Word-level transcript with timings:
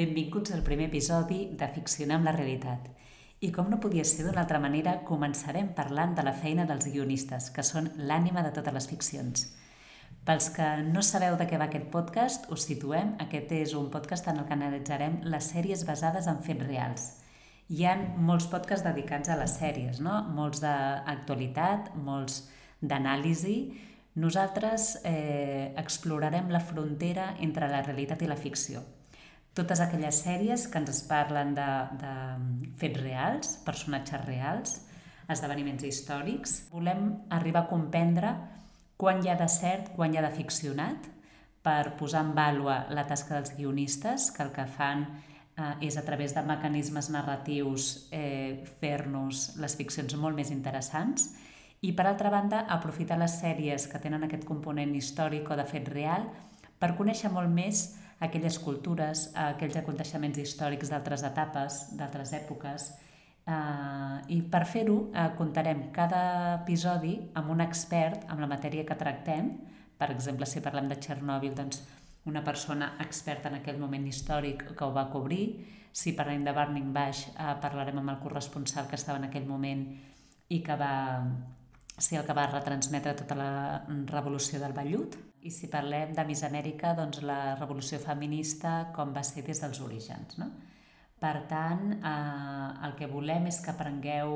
Benvinguts 0.00 0.54
al 0.56 0.62
primer 0.64 0.86
episodi 0.88 1.42
de 1.60 1.66
Ficcionar 1.74 2.16
amb 2.16 2.24
la 2.24 2.32
realitat. 2.32 2.86
I 3.44 3.50
com 3.52 3.66
no 3.68 3.78
podia 3.84 4.04
ser 4.08 4.22
d'una 4.24 4.40
altra 4.40 4.60
manera, 4.62 4.94
començarem 5.04 5.66
parlant 5.76 6.14
de 6.16 6.22
la 6.24 6.32
feina 6.32 6.64
dels 6.68 6.86
guionistes, 6.88 7.48
que 7.52 7.60
són 7.70 7.90
l'ànima 8.08 8.40
de 8.46 8.52
totes 8.56 8.72
les 8.72 8.86
ficcions. 8.88 9.42
Pels 10.24 10.46
que 10.54 10.68
no 10.86 11.02
sabeu 11.04 11.36
de 11.36 11.44
què 11.50 11.58
va 11.60 11.66
aquest 11.68 11.90
podcast, 11.92 12.48
us 12.56 12.64
situem. 12.70 13.10
Aquest 13.24 13.52
és 13.52 13.74
un 13.76 13.90
podcast 13.92 14.30
en 14.32 14.40
el 14.40 14.46
que 14.48 14.56
analitzarem 14.56 15.18
les 15.34 15.50
sèries 15.52 15.82
basades 15.88 16.30
en 16.32 16.40
fets 16.46 16.64
reals. 16.64 17.04
Hi 17.68 17.84
ha 17.84 17.92
molts 18.30 18.46
podcasts 18.54 18.86
dedicats 18.86 19.28
a 19.28 19.36
les 19.42 19.58
sèries, 19.60 20.00
no? 20.00 20.22
molts 20.38 20.62
d'actualitat, 20.64 21.92
molts 22.06 22.46
d'anàlisi. 22.80 23.58
Nosaltres 24.24 24.94
eh, 25.04 25.74
explorarem 25.84 26.48
la 26.48 26.64
frontera 26.72 27.34
entre 27.48 27.68
la 27.68 27.82
realitat 27.84 28.24
i 28.24 28.32
la 28.32 28.40
ficció 28.40 28.80
totes 29.54 29.80
aquelles 29.82 30.22
sèries 30.22 30.66
que 30.70 30.78
ens 30.78 31.02
parlen 31.08 31.54
de, 31.56 31.68
de 32.00 32.14
fets 32.80 33.00
reals, 33.02 33.56
personatges 33.66 34.24
reals, 34.26 34.76
esdeveniments 35.30 35.84
històrics. 35.86 36.56
Volem 36.72 37.08
arribar 37.34 37.64
a 37.64 37.70
comprendre 37.70 38.34
quan 39.00 39.22
hi 39.22 39.30
ha 39.32 39.38
de 39.40 39.48
cert, 39.48 39.94
quan 39.96 40.12
hi 40.12 40.20
ha 40.20 40.26
de 40.26 40.34
ficcionat, 40.34 41.08
per 41.64 41.96
posar 42.00 42.22
en 42.24 42.32
vàlua 42.36 42.86
la 42.94 43.04
tasca 43.08 43.36
dels 43.36 43.52
guionistes, 43.56 44.30
que 44.32 44.44
el 44.46 44.52
que 44.54 44.64
fan 44.68 45.04
eh, 45.60 45.86
és 45.86 45.96
a 46.00 46.04
través 46.06 46.34
de 46.36 46.44
mecanismes 46.46 47.10
narratius 47.12 48.08
eh, 48.16 48.62
fer-nos 48.80 49.56
les 49.60 49.76
ficcions 49.76 50.16
molt 50.16 50.36
més 50.36 50.52
interessants 50.54 51.30
i, 51.80 51.92
per 51.96 52.06
altra 52.06 52.32
banda, 52.32 52.64
aprofitar 52.68 53.18
les 53.20 53.38
sèries 53.40 53.86
que 53.88 54.00
tenen 54.00 54.24
aquest 54.24 54.46
component 54.48 54.94
històric 54.96 55.50
o 55.50 55.58
de 55.58 55.66
fet 55.68 55.88
real 55.92 56.28
per 56.80 56.94
conèixer 56.96 57.30
molt 57.32 57.52
més 57.52 57.84
aquelles 58.24 58.58
cultures, 58.60 59.28
aquells 59.36 59.78
aconteixements 59.80 60.40
històrics 60.40 60.92
d'altres 60.92 61.24
etapes, 61.28 61.80
d'altres 61.96 62.34
èpoques. 62.36 62.90
Eh, 63.48 64.34
I 64.36 64.40
per 64.52 64.64
fer-ho 64.68 64.98
eh, 65.08 65.28
comptarem 65.38 65.86
cada 65.96 66.22
episodi 66.58 67.16
amb 67.40 67.52
un 67.54 67.64
expert 67.64 68.26
amb 68.28 68.44
la 68.44 68.50
matèria 68.50 68.84
que 68.88 68.98
tractem. 69.00 69.54
Per 70.00 70.10
exemple, 70.12 70.48
si 70.48 70.64
parlem 70.64 70.88
de 70.88 70.96
Txernòbil, 71.00 71.56
doncs 71.56 71.82
una 72.28 72.44
persona 72.44 72.94
experta 73.00 73.48
en 73.48 73.60
aquell 73.60 73.80
moment 73.80 74.04
històric 74.06 74.70
que 74.76 74.84
ho 74.84 74.92
va 74.92 75.08
cobrir. 75.12 75.44
Si 75.92 76.12
parlem 76.16 76.44
de 76.44 76.52
Burning 76.56 76.92
Bash, 76.92 77.26
eh, 77.32 77.54
parlarem 77.60 77.98
amb 78.00 78.16
el 78.16 78.20
corresponsal 78.20 78.88
que 78.88 79.00
estava 79.00 79.18
en 79.18 79.28
aquell 79.28 79.48
moment 79.48 79.88
i 80.48 80.60
que 80.60 80.76
va 80.76 80.94
ser 81.96 82.20
el 82.20 82.28
que 82.28 82.36
va 82.36 82.46
retransmetre 82.48 83.16
tota 83.16 83.36
la 83.36 83.50
revolució 84.12 84.60
del 84.60 84.76
vellut. 84.76 85.16
I 85.40 85.50
si 85.50 85.70
parlem 85.72 86.12
de 86.12 86.24
Miss 86.28 86.42
Amèrica, 86.44 86.92
doncs 86.98 87.22
la 87.24 87.54
revolució 87.54 87.98
feminista 88.02 88.90
com 88.96 89.14
va 89.16 89.22
ser 89.24 89.44
des 89.46 89.62
dels 89.62 89.80
orígens. 89.80 90.36
No? 90.40 90.50
Per 91.20 91.34
tant, 91.48 91.94
eh, 91.94 92.86
el 92.86 92.94
que 92.98 93.08
volem 93.08 93.48
és 93.48 93.60
que 93.64 93.72
aprengueu 93.72 94.30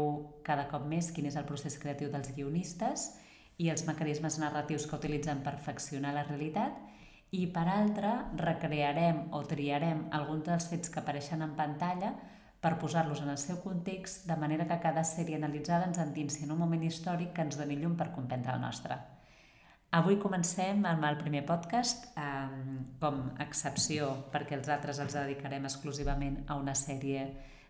cada 0.44 0.66
cop 0.68 0.84
més 0.88 1.10
quin 1.16 1.28
és 1.28 1.36
el 1.40 1.46
procés 1.48 1.76
creatiu 1.80 2.10
dels 2.12 2.32
guionistes 2.36 3.06
i 3.56 3.70
els 3.72 3.86
mecanismes 3.88 4.38
narratius 4.42 4.86
que 4.88 4.96
utilitzen 4.96 5.40
per 5.44 5.56
faccionar 5.66 6.12
la 6.16 6.26
realitat 6.28 6.76
i, 7.32 7.46
per 7.52 7.64
altra, 7.68 8.14
recrearem 8.40 9.26
o 9.32 9.42
triarem 9.48 10.06
alguns 10.18 10.44
dels 10.48 10.68
fets 10.72 10.92
que 10.92 11.00
apareixen 11.00 11.42
en 11.44 11.56
pantalla 11.56 12.14
per 12.64 12.78
posar-los 12.80 13.20
en 13.20 13.32
el 13.32 13.40
seu 13.40 13.60
context, 13.64 14.24
de 14.28 14.36
manera 14.40 14.68
que 14.68 14.80
cada 14.80 15.04
sèrie 15.04 15.36
analitzada 15.36 15.88
ens 15.88 16.00
endinsi 16.00 16.44
en 16.44 16.56
un 16.56 16.64
moment 16.64 16.84
històric 16.84 17.34
que 17.36 17.44
ens 17.48 17.60
doni 17.60 17.76
llum 17.80 17.96
per 17.96 18.12
comprendre 18.16 18.56
el 18.56 18.64
nostre. 18.64 18.96
Avui 19.94 20.16
comencem 20.18 20.80
amb 20.90 21.04
el 21.06 21.14
primer 21.20 21.44
podcast, 21.46 22.08
eh, 22.18 22.22
com 22.98 23.20
excepció, 23.38 24.08
perquè 24.32 24.56
els 24.56 24.68
altres 24.68 24.98
els 24.98 25.14
dedicarem 25.14 25.68
exclusivament 25.68 26.40
a 26.48 26.56
una 26.58 26.74
sèrie 26.74 27.28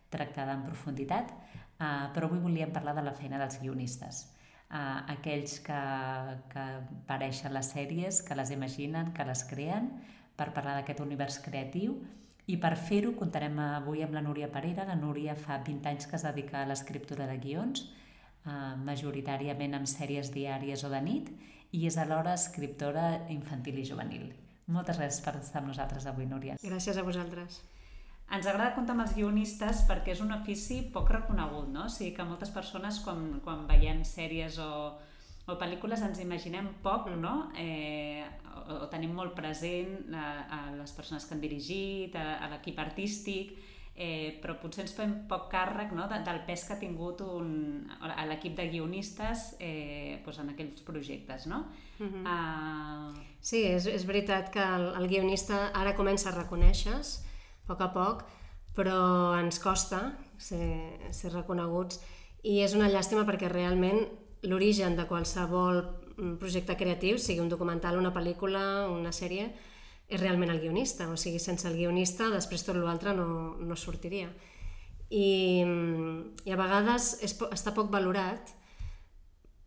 tractada 0.09 0.55
en 0.57 0.63
profunditat, 0.65 1.35
eh, 1.35 2.07
però 2.15 2.31
avui 2.31 2.41
volíem 2.41 2.73
parlar 2.73 2.95
de 2.97 3.03
la 3.05 3.13
feina 3.13 3.37
dels 3.37 3.61
guionistes. 3.61 4.23
Eh, 4.71 5.13
aquells 5.19 5.59
que, 5.61 5.83
que 6.49 6.65
apareixen 7.05 7.53
les 7.53 7.69
sèries, 7.77 8.23
que 8.23 8.35
les 8.35 8.51
imaginen, 8.57 9.13
que 9.13 9.27
les 9.29 9.45
creen, 9.45 9.91
per 10.35 10.55
parlar 10.55 10.79
d'aquest 10.79 11.01
univers 11.05 11.39
creatiu 11.45 11.99
i 12.47 12.57
per 12.57 12.77
fer-ho 12.77 13.13
comptarem 13.19 13.59
avui 13.59 14.01
amb 14.03 14.15
la 14.15 14.23
Núria 14.25 14.49
Parera. 14.49 14.87
La 14.89 14.97
Núria 14.97 15.37
fa 15.37 15.59
20 15.59 15.93
anys 15.93 16.07
que 16.07 16.17
es 16.17 16.25
dedica 16.25 16.63
a 16.63 16.69
l'escriptura 16.73 17.27
de 17.27 17.37
guions, 17.37 17.85
eh, 18.47 18.77
majoritàriament 18.81 19.75
amb 19.75 19.87
sèries 19.87 20.33
diàries 20.33 20.85
o 20.85 20.89
de 20.89 21.03
nit, 21.05 21.29
i 21.75 21.85
és 21.91 21.99
alhora 21.99 22.35
escriptora 22.39 23.07
infantil 23.35 23.81
i 23.83 23.87
juvenil. 23.89 24.29
Moltes 24.75 24.99
gràcies 25.01 25.23
per 25.25 25.35
estar 25.41 25.61
amb 25.61 25.73
nosaltres 25.73 26.07
avui, 26.09 26.27
Núria. 26.31 26.57
Gràcies 26.63 26.97
a 26.97 27.05
vosaltres. 27.05 27.61
Ens 28.33 28.47
agrada 28.49 28.73
comptar 28.77 28.95
amb 28.95 29.05
els 29.05 29.17
guionistes 29.17 29.83
perquè 29.89 30.15
és 30.15 30.23
un 30.25 30.33
ofici 30.33 30.81
poc 30.95 31.11
reconegut, 31.13 31.69
no? 31.75 31.89
O 31.89 31.93
sigui 31.93 32.15
que 32.17 32.25
moltes 32.25 32.55
persones 32.55 33.03
quan, 33.05 33.27
quan 33.45 33.67
veiem 33.69 34.01
sèries 34.09 34.57
o, 34.63 34.71
o 35.45 35.59
pel·lícules 35.61 36.01
ens 36.07 36.23
imaginem 36.25 36.71
poc, 36.87 37.11
no? 37.21 37.35
Eh, 37.61 38.25
o, 38.55 38.81
o 38.87 38.89
tenim 38.95 39.13
molt 39.19 39.37
present 39.37 40.15
a, 40.17 40.27
a 40.47 40.61
les 40.79 40.97
persones 40.97 41.27
que 41.27 41.37
han 41.37 41.45
dirigit, 41.45 42.17
a, 42.17 42.39
a 42.47 42.51
l'equip 42.55 42.81
artístic, 42.81 43.53
eh, 43.97 44.39
però 44.43 44.57
potser 44.59 44.83
ens 44.85 44.95
fem 44.97 45.13
poc 45.31 45.47
càrrec 45.53 45.93
no? 45.95 46.09
de, 46.11 46.19
del 46.27 46.41
pes 46.49 46.65
que 46.67 46.75
ha 46.75 46.81
tingut 46.81 47.21
l'equip 48.29 48.57
de 48.59 48.67
guionistes 48.73 49.55
eh, 49.61 50.21
doncs 50.25 50.41
en 50.43 50.51
aquells 50.55 50.83
projectes, 50.83 51.47
no? 51.47 51.67
Uh 52.01 52.07
-huh. 52.07 52.23
uh... 52.27 53.23
Sí, 53.41 53.63
és, 53.63 53.87
és 53.87 54.07
veritat 54.07 54.51
que 54.51 54.63
el, 54.63 54.95
el 54.99 55.09
guionista 55.09 55.71
ara 55.75 55.95
comença 55.95 56.31
a 56.31 56.35
reconèixer 56.43 56.95
a 56.95 57.03
poc 57.67 57.81
a 57.81 57.93
poc, 57.93 58.25
però 58.75 59.39
ens 59.39 59.59
costa 59.59 60.19
ser, 60.39 60.99
ser 61.11 61.33
reconeguts 61.33 62.01
i 62.43 62.61
és 62.61 62.75
una 62.75 62.89
llàstima 62.89 63.25
perquè 63.25 63.49
realment 63.49 64.09
l'origen 64.43 64.97
de 64.97 65.07
qualsevol 65.07 65.85
projecte 66.39 66.77
creatiu, 66.77 67.19
sigui 67.19 67.41
un 67.41 67.49
documental, 67.49 67.99
una 67.99 68.13
pel·lícula, 68.13 68.89
una 68.91 69.13
sèrie, 69.13 69.49
és 70.15 70.23
realment 70.23 70.53
el 70.55 70.61
guionista. 70.63 71.09
O 71.13 71.17
sigui, 71.21 71.41
sense 71.43 71.69
el 71.69 71.79
guionista, 71.79 72.31
després 72.33 72.65
tot 72.67 72.79
l'altre 72.79 73.15
no, 73.17 73.27
no 73.61 73.77
sortiria. 73.77 74.31
I, 75.11 75.63
i 76.47 76.55
a 76.55 76.59
vegades 76.59 77.17
és, 77.23 77.37
està 77.53 77.75
poc 77.77 77.91
valorat 77.93 78.55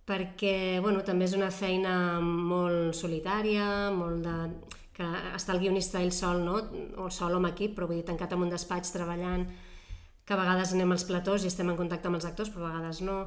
perquè 0.08 0.80
bueno, 0.80 1.04
també 1.04 1.28
és 1.28 1.36
una 1.36 1.52
feina 1.52 1.94
molt 2.24 2.96
solitària, 2.96 3.92
molt 3.92 4.24
de, 4.24 4.36
que 4.96 5.08
està 5.36 5.54
el 5.54 5.62
guionista 5.62 6.02
ell 6.02 6.14
sol, 6.16 6.42
no? 6.46 6.62
o 7.04 7.10
sol 7.12 7.36
o 7.36 7.42
amb 7.42 7.52
equip, 7.52 7.76
però 7.76 7.90
vull 7.90 8.00
dir, 8.00 8.08
tancat 8.08 8.34
en 8.34 8.46
un 8.48 8.54
despatx 8.54 8.96
treballant, 8.96 9.44
que 10.28 10.36
a 10.36 10.40
vegades 10.40 10.74
anem 10.76 10.96
als 10.96 11.06
platós 11.08 11.44
i 11.44 11.52
estem 11.52 11.70
en 11.72 11.78
contacte 11.80 12.10
amb 12.10 12.20
els 12.20 12.28
actors, 12.28 12.50
però 12.54 12.66
a 12.66 12.72
vegades 12.72 13.04
no 13.04 13.26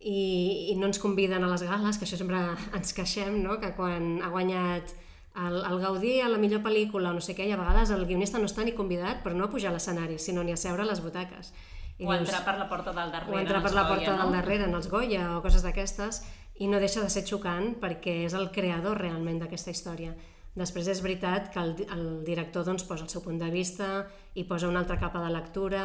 i, 0.00 0.70
i 0.70 0.76
no 0.78 0.88
ens 0.88 1.02
conviden 1.02 1.44
a 1.44 1.50
les 1.50 1.66
gales, 1.66 1.98
que 1.98 2.06
això 2.06 2.18
sempre 2.20 2.40
ens 2.78 2.94
queixem, 2.96 3.42
no? 3.42 3.58
que 3.62 3.74
quan 3.78 4.16
ha 4.22 4.30
guanyat 4.32 4.94
el, 5.36 5.56
el 5.64 5.80
Gaudí 5.80 6.18
a 6.20 6.28
la 6.32 6.40
millor 6.40 6.62
pel·lícula 6.64 7.12
o 7.12 7.16
no 7.16 7.24
sé 7.24 7.36
què, 7.36 7.46
i 7.48 7.52
a 7.52 7.60
vegades 7.60 7.92
el 7.94 8.06
guionista 8.08 8.40
no 8.40 8.48
està 8.48 8.64
ni 8.64 8.74
convidat 8.76 9.22
per 9.24 9.34
no 9.36 9.50
pujar 9.52 9.70
a 9.70 9.76
l'escenari, 9.76 10.18
sinó 10.22 10.44
ni 10.44 10.54
a 10.54 10.60
seure 10.60 10.84
a 10.84 10.88
les 10.88 11.02
butaques. 11.04 11.52
I 11.98 12.04
o 12.04 12.12
dius, 12.12 12.28
entrar 12.28 12.42
per 12.44 12.56
la 12.60 12.68
porta 12.68 12.92
del 12.96 13.12
darrere. 13.12 13.34
O 13.36 13.40
entrar 13.40 13.62
per 13.64 13.72
la 13.72 13.86
porta 13.88 14.10
Goya, 14.10 14.16
del 14.22 14.32
no? 14.32 14.36
darrere 14.36 14.68
en 14.68 14.74
els 14.76 14.88
Goya 14.92 15.26
o 15.36 15.42
coses 15.44 15.64
d'aquestes, 15.64 16.22
i 16.60 16.68
no 16.68 16.80
deixa 16.80 17.02
de 17.04 17.12
ser 17.12 17.26
xocant 17.28 17.74
perquè 17.80 18.22
és 18.26 18.36
el 18.36 18.50
creador 18.52 19.00
realment 19.00 19.42
d'aquesta 19.42 19.72
història. 19.72 20.14
Després 20.56 20.88
és 20.88 21.02
veritat 21.04 21.50
que 21.52 21.60
el, 21.60 21.74
el 21.92 22.06
director 22.24 22.64
doncs, 22.64 22.86
posa 22.88 23.04
el 23.04 23.12
seu 23.12 23.20
punt 23.20 23.36
de 23.36 23.50
vista 23.52 24.06
i 24.40 24.46
posa 24.48 24.70
una 24.70 24.80
altra 24.80 24.96
capa 24.96 25.20
de 25.20 25.28
lectura, 25.34 25.82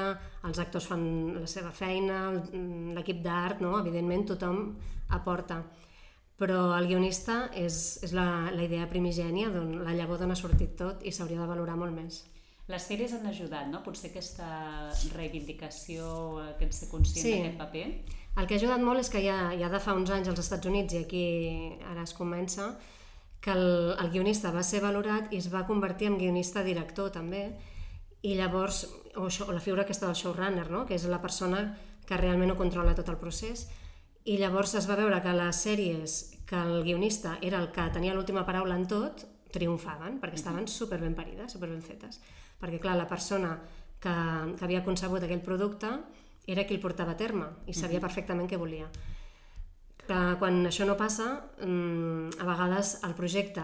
els 0.47 0.61
actors 0.63 0.87
fan 0.87 1.03
la 1.41 1.47
seva 1.51 1.73
feina, 1.75 2.29
l'equip 2.95 3.19
d'art, 3.23 3.59
no? 3.59 3.75
evidentment 3.81 4.29
tothom 4.31 4.61
aporta. 5.11 5.59
Però 6.41 6.71
el 6.73 6.87
guionista 6.89 7.51
és, 7.53 7.75
és 8.01 8.15
la, 8.17 8.49
la 8.49 8.63
idea 8.65 8.87
primigènia, 8.89 9.51
d'on 9.53 9.83
la 9.85 9.93
llavor 9.93 10.17
d'on 10.17 10.33
ha 10.33 10.37
sortit 10.39 10.73
tot 10.79 11.03
i 11.05 11.13
s'hauria 11.13 11.43
de 11.43 11.49
valorar 11.49 11.75
molt 11.77 11.93
més. 11.93 12.23
Les 12.71 12.87
sèries 12.87 13.11
han 13.13 13.27
ajudat, 13.29 13.67
no? 13.69 13.81
Potser 13.85 14.09
aquesta 14.09 14.47
reivindicació, 15.13 16.07
aquest 16.53 16.77
ser 16.77 16.89
conscient 16.89 17.25
sí. 17.25 17.35
d'aquest 17.35 17.59
paper. 17.59 17.85
El 18.39 18.47
que 18.47 18.55
ha 18.55 18.61
ajudat 18.61 18.81
molt 18.81 19.03
és 19.03 19.11
que 19.11 19.21
ja, 19.21 19.51
ja 19.59 19.69
de 19.69 19.81
fa 19.83 19.93
uns 19.97 20.09
anys 20.15 20.31
als 20.31 20.39
Estats 20.41 20.69
Units, 20.69 20.95
i 20.95 21.03
aquí 21.03 21.25
ara 21.91 22.05
es 22.07 22.15
comença, 22.17 22.71
que 23.41 23.51
el, 23.51 23.93
el 23.99 24.09
guionista 24.13 24.53
va 24.55 24.63
ser 24.63 24.79
valorat 24.81 25.33
i 25.33 25.41
es 25.41 25.49
va 25.51 25.65
convertir 25.67 26.07
en 26.07 26.17
guionista-director 26.21 27.11
també, 27.11 27.43
i 28.21 28.35
llavors, 28.37 28.85
o, 29.17 29.25
això, 29.27 29.49
o 29.49 29.53
la 29.53 29.61
figura 29.61 29.83
aquesta 29.83 30.07
del 30.07 30.17
showrunner, 30.17 30.69
no? 30.71 30.85
que 30.85 30.95
és 30.95 31.07
la 31.09 31.21
persona 31.21 31.65
que 32.07 32.19
realment 32.21 32.53
ho 32.53 32.57
controla 32.59 32.93
tot 32.95 33.09
el 33.09 33.17
procés, 33.21 33.65
i 34.25 34.37
llavors 34.37 34.75
es 34.77 34.87
va 34.89 34.99
veure 34.99 35.21
que 35.23 35.33
les 35.33 35.63
sèries 35.65 36.17
que 36.45 36.59
el 36.59 36.83
guionista 36.83 37.37
era 37.41 37.61
el 37.63 37.71
que 37.71 37.87
tenia 37.95 38.13
l'última 38.13 38.45
paraula 38.45 38.75
en 38.75 38.83
tot, 38.89 39.23
triomfaven, 39.51 40.19
perquè 40.21 40.37
estaven 40.39 40.67
super 40.67 40.99
ben 41.01 41.15
parides, 41.15 41.53
super 41.53 41.69
ben 41.71 41.81
fetes. 41.83 42.19
Perquè, 42.61 42.79
clar, 42.83 42.97
la 42.99 43.07
persona 43.07 43.55
que, 44.01 44.13
que 44.57 44.65
havia 44.67 44.83
concebut 44.85 45.23
aquell 45.23 45.43
producte 45.45 45.89
era 46.51 46.65
qui 46.67 46.75
el 46.75 46.83
portava 46.83 47.15
a 47.15 47.19
terme 47.19 47.47
i 47.69 47.75
sabia 47.77 48.01
perfectament 48.03 48.49
què 48.49 48.59
volia. 48.59 48.89
Que 50.01 50.19
quan 50.41 50.59
això 50.67 50.87
no 50.87 50.97
passa, 50.99 51.29
mm, 51.63 52.41
a 52.41 52.47
vegades 52.47 52.97
el 53.07 53.15
projecte 53.17 53.63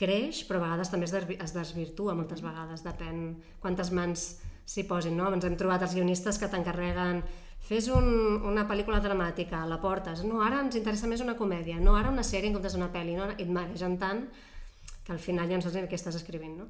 creix, 0.00 0.42
però 0.48 0.58
a 0.58 0.66
vegades 0.66 0.90
també 0.90 1.06
es, 1.06 1.14
desvi 1.14 1.38
es 1.38 1.54
desvirtua 1.54 2.16
moltes 2.18 2.42
vegades, 2.42 2.82
depèn 2.82 3.36
quantes 3.62 3.92
mans 3.94 4.26
s'hi 4.66 4.86
posin, 4.88 5.16
no? 5.16 5.28
Ens 5.32 5.44
hem 5.44 5.58
trobat 5.60 5.84
els 5.84 5.94
guionistes 5.94 6.40
que 6.40 6.48
t'encarreguen 6.50 7.22
fes 7.64 7.88
un, 7.88 8.08
una 8.44 8.66
pel·lícula 8.68 9.00
dramàtica, 9.00 9.62
la 9.68 9.80
portes, 9.80 10.24
no, 10.26 10.42
ara 10.44 10.60
ens 10.64 10.76
interessa 10.76 11.08
més 11.08 11.22
una 11.24 11.36
comèdia, 11.38 11.78
no, 11.80 11.96
ara 11.96 12.12
una 12.12 12.24
sèrie 12.26 12.50
en 12.50 12.58
comptes 12.58 12.76
d'una 12.76 12.90
pel·li, 12.92 13.16
no? 13.16 13.30
i 13.32 13.46
et 13.46 13.52
maregen 13.52 13.96
tant 14.00 14.26
que 15.04 15.12
al 15.12 15.20
final 15.20 15.48
ja 15.48 15.56
no 15.60 15.64
saps 15.64 15.88
què 15.88 15.98
estàs 15.98 16.18
escrivint, 16.20 16.58
no? 16.60 16.68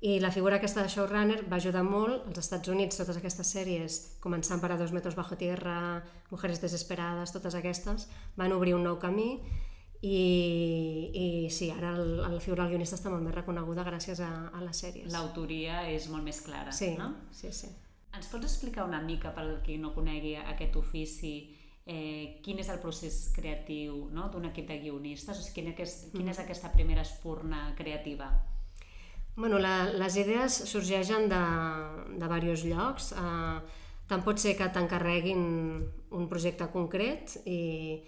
I 0.00 0.20
la 0.22 0.30
figura 0.30 0.60
aquesta 0.60 0.84
de 0.84 0.90
showrunner 0.92 1.40
va 1.50 1.56
ajudar 1.58 1.82
molt 1.82 2.28
als 2.30 2.38
Estats 2.44 2.70
Units, 2.70 3.00
totes 3.00 3.16
aquestes 3.18 3.48
sèries, 3.50 3.96
començant 4.22 4.60
per 4.62 4.70
a 4.70 4.76
Dos 4.78 4.92
metros 4.94 5.16
bajo 5.18 5.34
tierra, 5.36 6.04
Mujeres 6.30 6.62
desesperades, 6.62 7.32
totes 7.34 7.56
aquestes, 7.58 8.06
van 8.38 8.54
obrir 8.54 8.76
un 8.76 8.86
nou 8.86 9.00
camí 9.02 9.40
i, 10.02 10.14
i 11.10 11.26
sí, 11.50 11.72
ara 11.74 11.96
el, 11.98 12.20
la 12.22 12.38
figura 12.38 12.62
del 12.62 12.76
guionista 12.76 12.94
està 12.94 13.10
molt 13.10 13.26
més 13.26 13.34
reconeguda 13.34 13.82
gràcies 13.88 14.22
a, 14.22 14.30
a 14.54 14.62
les 14.62 14.84
sèries. 14.86 15.10
L'autoria 15.10 15.82
és 15.90 16.06
molt 16.12 16.22
més 16.22 16.38
clara, 16.46 16.70
sí, 16.70 16.92
no? 16.98 17.10
Sí, 17.34 17.50
sí. 17.50 17.74
Ens 18.18 18.26
pots 18.26 18.48
explicar 18.48 18.82
una 18.88 18.98
mica, 18.98 19.30
per 19.30 19.46
qui 19.62 19.78
no 19.78 19.92
conegui 19.94 20.34
aquest 20.40 20.76
ofici, 20.80 21.32
eh, 21.86 22.38
quin 22.42 22.58
és 22.58 22.68
el 22.72 22.80
procés 22.82 23.28
creatiu 23.36 24.08
no? 24.10 24.26
d'un 24.32 24.48
equip 24.50 24.66
de 24.68 24.80
guionistes? 24.82 25.38
O 25.38 25.44
sigui, 25.44 25.60
quina, 25.60 25.74
és, 25.86 25.94
quina 26.12 26.34
és 26.34 26.40
aquesta 26.42 26.72
primera 26.74 27.04
espurna 27.06 27.68
creativa? 27.78 28.32
Bueno, 29.38 29.60
la, 29.62 29.84
les 29.94 30.16
idees 30.18 30.56
sorgeixen 30.66 31.28
de, 31.30 31.42
de 32.18 32.26
diversos 32.26 32.64
llocs. 32.66 33.12
Eh, 33.14 33.84
tant 34.10 34.24
pot 34.26 34.42
ser 34.42 34.56
que 34.58 34.66
t'encarreguin 34.74 35.44
un 36.18 36.26
projecte 36.26 36.66
concret 36.74 37.36
i, 37.46 38.02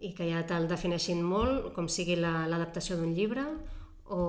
i 0.00 0.14
que 0.16 0.30
ja 0.30 0.40
te'l 0.48 0.70
defineixin 0.70 1.20
molt, 1.20 1.74
com 1.76 1.90
sigui 1.92 2.16
l'adaptació 2.16 2.96
la, 2.96 3.02
d'un 3.02 3.12
llibre, 3.18 3.44
o, 4.08 4.22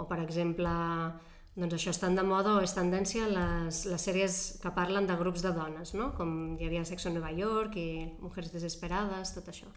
o 0.00 0.08
per 0.08 0.22
exemple, 0.24 0.72
doncs 1.54 1.76
això 1.76 1.92
estan 1.94 2.16
de 2.18 2.24
moda 2.26 2.56
o 2.56 2.62
és 2.66 2.72
tendència 2.74 3.28
les, 3.30 3.84
les 3.86 4.06
sèries 4.08 4.38
que 4.62 4.72
parlen 4.74 5.06
de 5.06 5.14
grups 5.18 5.44
de 5.44 5.52
dones, 5.54 5.92
no? 5.94 6.10
com 6.18 6.56
hi 6.58 6.66
havia 6.66 6.86
Sexo 6.88 7.12
Nova 7.14 7.30
York 7.30 7.76
i 7.78 7.88
Mujeres 8.18 8.50
Desesperades, 8.54 9.36
tot 9.36 9.50
això. 9.52 9.70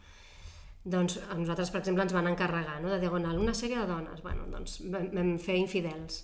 Doncs 0.87 1.19
a 1.27 1.35
nosaltres, 1.37 1.69
per 1.69 1.83
exemple, 1.83 2.05
ens 2.07 2.15
van 2.15 2.29
encarregar 2.31 2.79
no? 2.81 2.89
de 2.89 2.97
Diagonal 3.03 3.37
una 3.37 3.53
sèrie 3.53 3.77
de 3.77 3.85
dones. 3.91 4.23
Bueno, 4.25 4.47
doncs 4.49 4.79
vam 4.89 5.35
fer 5.43 5.59
infidels. 5.59 6.23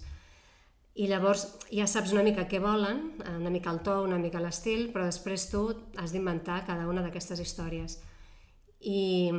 I 0.93 1.07
llavors 1.09 1.45
ja 1.73 1.85
saps 1.89 2.13
una 2.13 2.23
mica 2.25 2.45
què 2.49 2.59
volen, 2.61 3.03
una 3.35 3.51
mica 3.53 3.71
el 3.73 3.81
to, 3.85 3.99
una 4.05 4.19
mica 4.21 4.41
l'estil, 4.41 4.87
però 4.93 5.05
després 5.09 5.47
tu 5.49 5.65
has 5.97 6.13
d'inventar 6.13 6.63
cada 6.67 6.85
una 6.89 7.01
d'aquestes 7.05 7.41
històries. 7.41 7.99
I, 8.81 9.29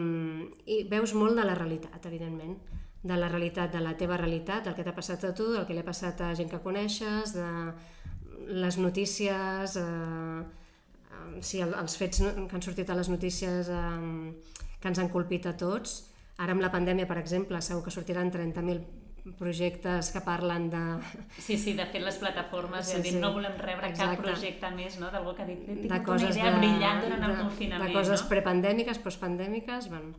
I 0.67 0.81
veus 0.90 1.14
molt 1.14 1.38
de 1.38 1.46
la 1.46 1.55
realitat, 1.58 2.06
evidentment. 2.10 2.56
De 3.05 3.17
la 3.21 3.29
realitat, 3.29 3.69
de 3.73 3.83
la 3.85 3.93
teva 4.01 4.17
realitat, 4.17 4.65
del 4.65 4.75
que 4.77 4.85
t'ha 4.87 4.95
passat 4.97 5.27
a 5.29 5.35
tu, 5.37 5.51
del 5.53 5.67
que 5.69 5.77
li 5.77 5.83
ha 5.83 5.87
passat 5.87 6.23
a 6.25 6.31
gent 6.37 6.49
que 6.49 6.62
coneixes, 6.65 7.35
de 7.37 7.49
les 8.65 8.79
notícies, 8.81 9.77
eh, 9.77 10.43
sí, 11.41 11.61
els 11.61 11.97
fets 12.01 12.25
que 12.25 12.56
han 12.56 12.65
sortit 12.65 12.91
a 12.91 12.97
les 12.97 13.12
notícies 13.12 13.69
eh, 13.69 14.33
que 14.81 14.93
ens 14.93 15.01
han 15.01 15.12
colpit 15.12 15.47
a 15.49 15.56
tots. 15.56 16.03
Ara 16.41 16.56
amb 16.56 16.65
la 16.65 16.73
pandèmia, 16.73 17.06
per 17.06 17.21
exemple, 17.21 17.61
segur 17.62 17.85
que 17.85 17.93
sortiran 17.95 18.33
30.000 18.33 18.83
projectes 19.39 20.11
que 20.12 20.21
parlen 20.21 20.69
de... 20.71 20.83
Sí, 21.39 21.56
sí, 21.56 21.73
de 21.79 21.87
fet 21.89 22.03
les 22.05 22.17
plataformes 22.21 22.85
sí, 22.91 23.01
dit, 23.01 23.15
sí. 23.15 23.21
no 23.23 23.33
volem 23.33 23.55
rebre 23.56 23.89
Exacte. 23.89 24.19
cap 24.19 24.25
projecte 24.27 24.71
més, 24.77 24.99
no? 25.01 25.09
D'algú 25.15 25.33
que 25.37 25.45
ha 25.45 25.49
dit, 25.49 25.62
de 25.65 26.01
coses 26.05 26.35
una 26.35 26.37
idea 26.37 26.53
de, 26.53 26.59
brillant 26.61 27.05
durant 27.06 27.29
el 27.31 27.37
confinament. 27.39 27.87
De 27.89 27.97
coses 27.97 28.25
no? 28.25 28.31
prepandèmiques, 28.35 29.01
postpandèmiques, 29.06 29.89
bueno. 29.93 30.12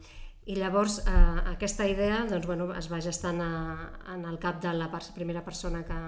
I 0.45 0.56
llavors 0.59 1.00
eh, 1.00 1.12
aquesta 1.56 1.88
idea 1.89 2.19
doncs, 2.30 2.45
bueno, 2.45 2.69
es 2.77 2.86
va 2.92 3.01
gestant 3.01 3.42
a, 3.42 3.51
en 4.13 4.25
el 4.30 4.38
cap 4.38 4.62
de 4.62 4.74
la 4.77 4.89
primera 5.15 5.42
persona 5.44 5.81
que, 5.86 6.00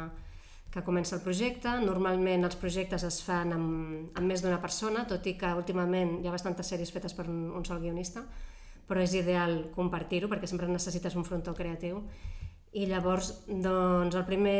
que 0.69 0.84
comença 0.86 1.16
el 1.16 1.24
projecte. 1.25 1.72
Normalment 1.81 2.45
els 2.45 2.57
projectes 2.62 3.04
es 3.07 3.22
fan 3.25 3.54
amb, 3.56 4.12
amb 4.13 4.28
més 4.30 4.44
d'una 4.45 4.60
persona, 4.62 5.07
tot 5.10 5.25
i 5.25 5.34
que 5.39 5.54
últimament 5.57 6.19
hi 6.22 6.30
ha 6.30 6.36
bastantes 6.36 6.69
sèries 6.69 6.94
fetes 6.94 7.18
per 7.18 7.25
un, 7.31 7.48
un 7.57 7.66
sol 7.66 7.81
guionista, 7.81 8.22
però 8.88 9.01
és 9.01 9.16
ideal 9.18 9.72
compartir-ho 9.75 10.30
perquè 10.30 10.50
sempre 10.50 10.69
necessites 10.69 11.18
un 11.18 11.25
frontó 11.25 11.56
creatiu. 11.57 12.04
I 12.78 12.86
llavors, 12.86 13.31
doncs, 13.48 14.13
el 14.13 14.25
primer, 14.28 14.60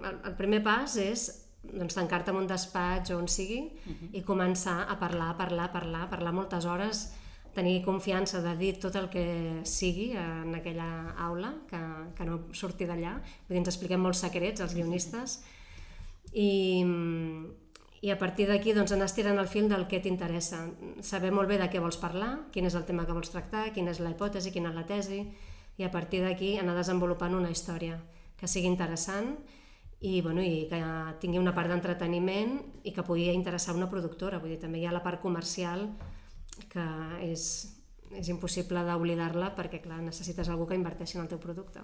el, 0.00 0.16
el 0.32 0.34
primer 0.34 0.64
pas 0.66 0.96
és 0.98 1.28
doncs, 1.62 1.94
tancar-te 1.94 2.34
en 2.34 2.40
un 2.40 2.50
despatx 2.50 3.12
o 3.14 3.20
on 3.20 3.28
sigui 3.28 3.60
uh 3.60 3.92
-huh. 3.92 4.08
i 4.18 4.24
començar 4.24 4.86
a 4.88 4.98
parlar, 4.98 5.36
parlar, 5.36 5.70
parlar, 5.72 6.10
parlar 6.10 6.32
moltes 6.32 6.64
hores, 6.64 7.12
tenir 7.56 7.80
confiança 7.84 8.42
de 8.44 8.52
dir 8.60 8.74
tot 8.82 8.96
el 9.00 9.08
que 9.08 9.26
sigui 9.64 10.10
en 10.20 10.52
aquella 10.58 11.14
aula, 11.24 11.54
que, 11.70 11.80
que 12.16 12.26
no 12.28 12.42
surti 12.52 12.84
d'allà. 12.88 13.16
Vull 13.46 13.56
dir, 13.56 13.62
ens 13.62 13.72
expliquem 13.72 14.02
molts 14.04 14.20
secrets, 14.26 14.60
els 14.60 14.74
guionistes, 14.76 15.38
i, 16.36 16.50
i 18.04 18.12
a 18.12 18.18
partir 18.20 18.44
d'aquí 18.50 18.76
doncs, 18.76 18.92
anar 18.92 19.08
estirant 19.08 19.40
el 19.40 19.48
fil 19.48 19.70
del 19.72 19.86
que 19.88 20.02
t'interessa. 20.04 20.66
Saber 21.00 21.32
molt 21.32 21.48
bé 21.48 21.56
de 21.62 21.70
què 21.72 21.80
vols 21.80 21.96
parlar, 22.02 22.32
quin 22.52 22.68
és 22.68 22.76
el 22.76 22.84
tema 22.88 23.06
que 23.08 23.16
vols 23.16 23.32
tractar, 23.32 23.70
quina 23.72 23.94
és 23.94 24.02
la 24.04 24.12
hipòtesi, 24.12 24.52
quina 24.52 24.74
és 24.74 24.76
la 24.76 24.84
tesi, 24.88 25.22
i 25.76 25.84
a 25.84 25.92
partir 25.92 26.20
d'aquí 26.24 26.56
anar 26.60 26.76
desenvolupant 26.76 27.34
una 27.36 27.52
història 27.52 27.96
que 28.36 28.48
sigui 28.48 28.68
interessant 28.68 29.32
i, 30.00 30.20
bueno, 30.20 30.44
i 30.44 30.66
que 30.68 30.80
tingui 31.22 31.40
una 31.40 31.54
part 31.56 31.72
d'entreteniment 31.72 32.58
i 32.84 32.92
que 32.92 33.04
pugui 33.04 33.30
interessar 33.32 33.74
una 33.76 33.88
productora. 33.88 34.40
Vull 34.40 34.52
dir, 34.52 34.60
també 34.60 34.80
hi 34.80 34.86
ha 34.88 34.92
la 34.92 35.04
part 35.04 35.24
comercial 35.24 35.88
que 36.76 36.86
és, 37.24 37.46
és 38.12 38.28
impossible 38.32 38.84
d'oblidar-la 38.86 39.54
perquè 39.56 39.80
clar, 39.84 40.02
necessites 40.04 40.50
algú 40.52 40.68
que 40.68 40.78
inverteixi 40.78 41.18
en 41.18 41.24
el 41.24 41.32
teu 41.32 41.40
producte. 41.42 41.82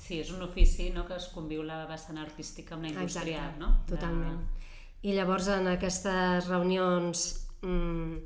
Sí, 0.00 0.18
és 0.20 0.32
un 0.34 0.42
ofici 0.44 0.90
no, 0.92 1.04
que 1.08 1.16
es 1.16 1.28
conviu 1.32 1.62
la 1.64 1.84
vessant 1.88 2.18
artística 2.20 2.74
amb 2.74 2.88
la 2.88 2.92
industrial, 2.94 3.52
Exacte, 3.52 3.60
no? 3.62 3.72
Totalment. 3.88 4.40
De... 4.40 4.70
I 5.04 5.14
llavors 5.16 5.48
en 5.52 5.68
aquestes 5.70 6.48
reunions 6.48 7.24
mmm, 7.62 8.16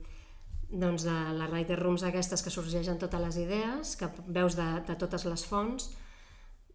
doncs 0.70 1.06
de 1.08 1.16
les 1.38 1.50
writer 1.50 1.78
rooms 1.80 2.04
aquestes 2.06 2.44
que 2.44 2.52
sorgeixen 2.54 3.00
totes 3.00 3.22
les 3.22 3.38
idees, 3.44 3.94
que 3.98 4.10
veus 4.26 4.56
de, 4.58 4.66
de 4.88 4.96
totes 5.00 5.24
les 5.28 5.44
fonts, 5.48 5.90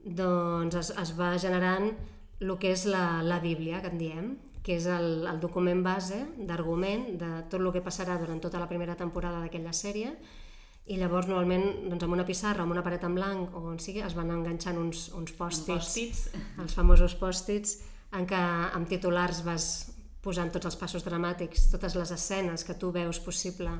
doncs 0.03 0.75
es, 0.79 0.91
es 0.99 1.13
va 1.17 1.33
generant 1.39 1.91
el 2.43 2.55
que 2.59 2.73
és 2.75 2.87
la, 2.89 3.21
la 3.23 3.39
Bíblia, 3.39 3.81
que 3.81 3.93
en 3.93 4.01
diem, 4.01 4.33
que 4.63 4.77
és 4.79 4.87
el, 4.87 5.25
el 5.27 5.41
document 5.43 5.83
base 5.83 6.21
d'argument 6.39 7.09
de 7.19 7.31
tot 7.51 7.59
el 7.59 7.71
que 7.75 7.83
passarà 7.83 8.15
durant 8.19 8.39
tota 8.43 8.61
la 8.61 8.69
primera 8.69 8.95
temporada 8.99 9.41
d'aquella 9.43 9.73
sèrie 9.75 10.13
i 10.85 10.97
llavors 10.99 11.29
normalment 11.29 11.89
doncs, 11.89 12.03
amb 12.03 12.15
una 12.15 12.25
pissarra, 12.27 12.63
amb 12.63 12.75
una 12.75 12.83
paret 12.83 13.03
en 13.07 13.15
blanc 13.15 13.55
o 13.55 13.63
on 13.71 13.79
sigui, 13.79 14.01
es 14.03 14.15
van 14.15 14.31
enganxant 14.35 14.79
uns, 14.79 15.09
uns 15.15 15.35
pòstits, 15.37 15.67
post 16.27 16.37
els 16.63 16.75
famosos 16.75 17.15
pòstits, 17.19 17.77
en 18.13 18.27
què 18.29 18.39
amb 18.75 18.89
titulars 18.89 19.41
vas 19.47 19.67
posant 20.23 20.51
tots 20.51 20.69
els 20.69 20.77
passos 20.79 21.03
dramàtics, 21.03 21.67
totes 21.71 21.95
les 21.99 22.11
escenes 22.15 22.63
que 22.63 22.75
tu 22.79 22.91
veus 22.95 23.19
possible 23.19 23.73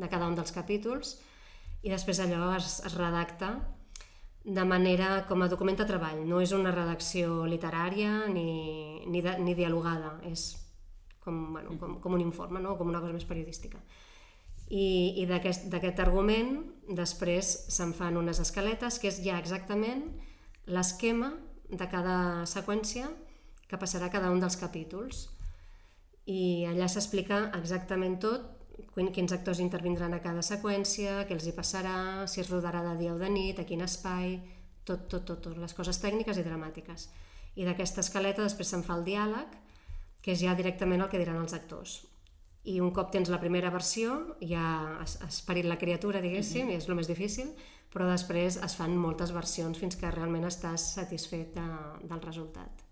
de 0.00 0.08
cada 0.08 0.28
un 0.28 0.36
dels 0.36 0.52
capítols 0.56 1.18
i 1.84 1.92
després 1.92 2.20
allò 2.24 2.54
es, 2.56 2.78
es 2.84 2.96
redacta 2.96 3.54
de 4.44 4.64
manera 4.64 5.26
com 5.28 5.42
a 5.42 5.48
document 5.48 5.76
de 5.76 5.86
treball. 5.88 6.22
No 6.28 6.40
és 6.40 6.52
una 6.56 6.72
redacció 6.72 7.44
literària 7.46 8.26
ni, 8.32 9.04
ni, 9.06 9.20
de, 9.24 9.36
ni 9.44 9.54
dialogada, 9.54 10.16
és 10.28 10.54
com, 11.20 11.52
bueno, 11.52 11.76
com, 11.78 11.98
com 12.00 12.16
un 12.16 12.24
informe, 12.24 12.60
no? 12.60 12.76
com 12.78 12.88
una 12.88 13.02
cosa 13.02 13.12
més 13.16 13.28
periodística. 13.28 13.82
I, 14.70 15.20
i 15.22 15.26
d'aquest 15.26 16.00
argument 16.00 16.60
després 16.94 17.48
se'n 17.74 17.92
fan 17.96 18.16
unes 18.16 18.38
escaletes 18.38 19.00
que 19.02 19.10
és 19.10 19.18
ja 19.24 19.40
exactament 19.42 20.04
l'esquema 20.70 21.32
de 21.70 21.86
cada 21.90 22.46
seqüència 22.46 23.10
que 23.70 23.78
passarà 23.78 24.10
cada 24.10 24.30
un 24.30 24.40
dels 24.42 24.56
capítols. 24.58 25.26
I 26.30 26.66
allà 26.70 26.86
s'explica 26.88 27.48
exactament 27.58 28.18
tot 28.22 28.59
quins 29.14 29.32
actors 29.32 29.60
intervindran 29.62 30.14
a 30.14 30.20
cada 30.24 30.42
seqüència, 30.46 31.24
què 31.26 31.34
els 31.36 31.46
hi 31.46 31.54
passarà, 31.56 32.26
si 32.26 32.40
es 32.42 32.50
rodarà 32.50 32.82
de 32.84 32.96
dia 33.00 33.14
o 33.14 33.18
de 33.18 33.30
nit, 33.30 33.58
a 33.58 33.66
quin 33.68 33.82
espai, 33.86 34.38
tot, 34.84 35.08
tot, 35.08 35.24
tot, 35.24 35.40
tot 35.46 35.58
les 35.58 35.74
coses 35.74 36.00
tècniques 36.02 36.38
i 36.38 36.44
dramàtiques. 36.46 37.08
I 37.56 37.66
d'aquesta 37.66 38.04
escaleta 38.04 38.46
després 38.46 38.70
se'n 38.72 38.84
fa 38.86 38.96
el 38.98 39.06
diàleg, 39.08 39.56
que 40.20 40.34
és 40.34 40.42
ja 40.42 40.54
directament 40.54 41.02
el 41.02 41.10
que 41.10 41.20
diran 41.20 41.40
els 41.40 41.56
actors. 41.56 42.00
I 42.68 42.76
un 42.84 42.92
cop 42.92 43.08
tens 43.12 43.30
la 43.32 43.40
primera 43.40 43.70
versió, 43.72 44.36
ja 44.44 44.98
has, 45.00 45.16
has 45.24 45.40
parit 45.46 45.64
la 45.64 45.78
criatura, 45.80 46.20
diguéssim, 46.20 46.66
mm 46.66 46.68
-hmm. 46.68 46.74
i 46.74 46.76
és 46.76 46.88
el 46.88 46.94
més 46.94 47.08
difícil, 47.08 47.54
però 47.92 48.06
després 48.10 48.56
es 48.56 48.76
fan 48.76 48.96
moltes 48.96 49.32
versions 49.32 49.78
fins 49.78 49.96
que 49.96 50.10
realment 50.10 50.44
estàs 50.44 50.94
satisfet 50.94 51.54
de, 51.54 51.68
del 52.02 52.20
resultat 52.20 52.89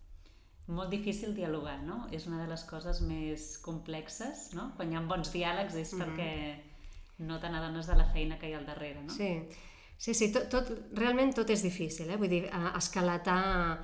molt 0.68 0.90
difícil 0.92 1.34
dialogar, 1.34 1.78
no? 1.82 2.06
És 2.12 2.26
una 2.28 2.42
de 2.42 2.48
les 2.50 2.62
coses 2.68 3.00
més 3.00 3.50
complexes, 3.64 4.50
no? 4.54 4.70
Quan 4.76 4.92
hi 4.92 4.98
ha 4.98 5.04
bons 5.08 5.32
diàlegs 5.32 5.75
és 5.75 5.92
mm 5.92 6.00
-hmm. 6.00 6.04
perquè 6.04 7.26
no 7.28 7.40
te 7.40 7.48
n'adones 7.48 7.87
de 7.87 7.96
la 7.96 8.04
feina 8.12 8.38
que 8.38 8.48
hi 8.48 8.52
ha 8.54 8.58
al 8.58 8.66
darrere, 8.66 9.02
no? 9.02 9.12
Sí, 9.12 9.48
sí, 9.96 10.14
sí 10.14 10.32
tot, 10.32 10.48
tot, 10.48 10.70
realment 10.92 11.34
tot 11.34 11.50
és 11.50 11.62
difícil, 11.62 12.10
eh? 12.10 12.16
Vull 12.16 12.28
dir, 12.28 12.50
escalatar 12.76 13.78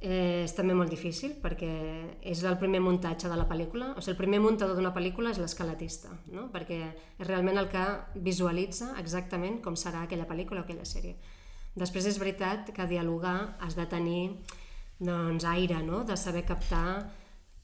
eh, 0.00 0.44
és 0.44 0.54
també 0.56 0.74
molt 0.74 0.90
difícil 0.90 1.34
perquè 1.42 1.70
és 2.22 2.42
el 2.44 2.56
primer 2.58 2.80
muntatge 2.80 3.28
de 3.28 3.36
la 3.36 3.46
pel·lícula, 3.48 3.92
o 3.96 4.00
sigui, 4.00 4.14
el 4.14 4.20
primer 4.22 4.40
muntador 4.40 4.76
d'una 4.76 4.94
pel·lícula 4.96 5.30
és 5.30 5.38
l'escalatista, 5.38 6.10
no? 6.32 6.48
perquè 6.52 6.80
és 7.18 7.26
realment 7.26 7.58
el 7.58 7.68
que 7.68 7.84
visualitza 8.14 8.94
exactament 8.98 9.60
com 9.64 9.76
serà 9.76 10.04
aquella 10.06 10.28
pel·lícula 10.28 10.60
o 10.60 10.64
aquella 10.64 10.88
sèrie. 10.88 11.16
Després 11.76 12.06
és 12.06 12.18
veritat 12.18 12.72
que 12.74 12.86
dialogar 12.90 13.56
has 13.60 13.76
de 13.78 13.86
tenir 13.86 14.40
doncs, 15.00 15.46
aire, 15.48 15.80
no? 15.82 16.04
de 16.04 16.16
saber 16.16 16.44
captar 16.44 17.10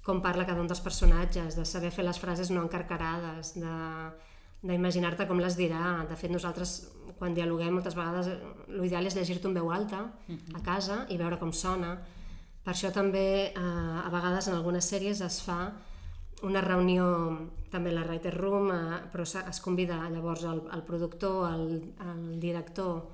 com 0.06 0.22
parla 0.22 0.46
cada 0.46 0.62
un 0.62 0.68
dels 0.70 0.80
personatges, 0.80 1.56
de 1.58 1.64
saber 1.66 1.90
fer 1.90 2.04
les 2.06 2.18
frases 2.22 2.50
no 2.54 2.62
encarcarades, 2.62 3.54
de 3.58 3.76
d'imaginar-te 4.66 5.26
com 5.28 5.40
les 5.42 5.56
dirà. 5.58 6.06
De 6.08 6.16
fet, 6.18 6.32
nosaltres, 6.32 6.76
quan 7.18 7.34
dialoguem, 7.36 7.74
moltes 7.76 7.96
vegades 7.98 8.30
l'ideal 8.72 9.08
és 9.10 9.16
llegir-te 9.18 9.50
en 9.50 9.56
veu 9.56 9.70
alta 9.72 10.06
a 10.54 10.62
casa 10.64 11.04
i 11.12 11.18
veure 11.20 11.38
com 11.42 11.52
sona. 11.52 11.96
Per 12.64 12.72
això 12.74 12.90
també, 12.94 13.52
eh, 13.52 13.60
a 13.60 14.08
vegades, 14.10 14.48
en 14.48 14.56
algunes 14.56 14.88
sèries 14.90 15.20
es 15.22 15.40
fa 15.42 15.72
una 16.42 16.60
reunió 16.60 17.06
també 17.70 17.90
a 17.90 17.94
la 17.94 18.06
Writer 18.08 18.34
Room, 18.34 18.70
eh, 18.70 18.98
però 19.12 19.22
es 19.22 19.60
convida 19.60 20.00
llavors 20.10 20.44
el, 20.44 20.62
el 20.72 20.82
productor, 20.82 21.52
el, 21.52 21.94
el 22.00 22.40
director 22.40 23.06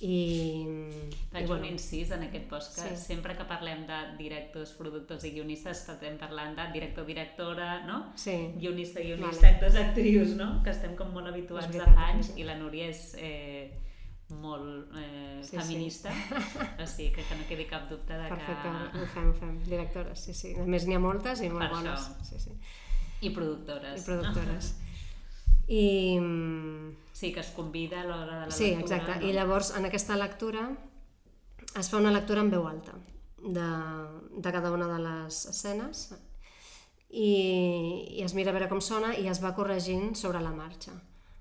i, 0.00 0.66
Faig 1.30 1.44
i, 1.44 1.46
bueno, 1.46 1.62
un 1.62 1.68
incís 1.70 2.10
en 2.10 2.24
aquest 2.26 2.48
podcast. 2.50 2.96
Sí. 2.96 3.14
Sempre 3.14 3.36
que 3.38 3.46
parlem 3.48 3.84
de 3.88 3.98
directors, 4.18 4.74
productors 4.76 5.24
i 5.24 5.30
guionistes 5.36 5.84
estem 5.86 6.18
parlant 6.20 6.56
de 6.58 6.66
director-directora, 6.74 7.86
no? 7.86 8.00
Sí. 8.18 8.34
Guionista, 8.58 9.00
guionista, 9.00 9.46
vale. 9.46 9.54
actors, 9.54 9.80
actrius, 9.80 10.36
no? 10.36 10.48
Que 10.64 10.74
estem 10.74 10.96
com 10.98 11.12
molt 11.14 11.30
habituats 11.30 11.70
de 11.72 11.82
fa 11.84 12.10
anys 12.10 12.32
sí. 12.32 12.40
i 12.42 12.46
la 12.48 12.56
Núria 12.58 12.88
és 12.90 13.02
eh, 13.22 13.68
molt 14.42 14.96
eh, 14.98 15.38
sí, 15.46 15.54
feminista, 15.54 16.10
sí. 16.10 16.64
o 16.82 16.86
sigui 16.90 17.12
que, 17.14 17.22
que 17.28 17.38
no 17.38 17.46
quedi 17.46 17.68
cap 17.70 17.86
dubte 17.90 18.18
de 18.18 18.26
Perfecte, 18.32 18.72
que... 18.74 19.04
ho 19.04 19.12
fem, 19.14 19.28
ho 19.30 19.36
fem. 19.38 19.54
Directores, 19.68 20.26
sí, 20.26 20.34
sí. 20.34 20.56
A 20.58 20.66
més 20.66 20.88
n'hi 20.88 20.98
ha 20.98 21.02
moltes 21.02 21.44
i 21.46 21.52
molt 21.52 21.62
per 21.62 21.70
bones. 21.76 22.10
Això. 22.10 22.26
Sí, 22.32 22.42
sí. 22.48 22.58
I 23.22 23.30
productores. 23.30 24.02
I 24.02 24.10
productores. 24.10 24.74
I... 25.68 26.20
Sí, 27.12 27.32
que 27.32 27.40
es 27.40 27.50
convida 27.56 28.02
a 28.02 28.04
l'hora 28.04 28.40
de 28.42 28.46
la 28.46 28.50
sí, 28.50 28.70
lectura. 28.74 28.86
Sí, 28.86 28.94
exacte. 28.94 29.20
No? 29.20 29.30
I 29.30 29.32
llavors, 29.32 29.72
en 29.76 29.88
aquesta 29.88 30.16
lectura, 30.16 30.68
es 31.74 31.90
fa 31.90 31.98
una 31.98 32.12
lectura 32.12 32.44
en 32.44 32.52
veu 32.52 32.68
alta 32.68 32.94
de, 33.42 33.66
de 34.36 34.52
cada 34.52 34.72
una 34.72 34.88
de 34.88 35.00
les 35.02 35.42
escenes 35.50 36.06
i, 37.10 37.30
i 38.18 38.22
es 38.24 38.34
mira 38.34 38.52
a 38.52 38.56
veure 38.56 38.68
com 38.70 38.80
sona 38.80 39.14
i 39.16 39.28
es 39.30 39.42
va 39.42 39.54
corregint 39.56 40.14
sobre 40.18 40.42
la 40.42 40.52
marxa. 40.54 40.94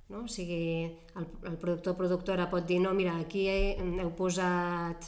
No? 0.10 0.24
O 0.26 0.30
sigui, 0.30 0.86
el, 1.18 1.28
el 1.50 1.56
productor 1.58 1.96
o 1.96 2.00
productora 2.00 2.50
pot 2.52 2.68
dir 2.70 2.80
no, 2.84 2.94
mira, 2.94 3.16
aquí 3.18 3.48
heu 3.50 4.12
posat 4.18 5.08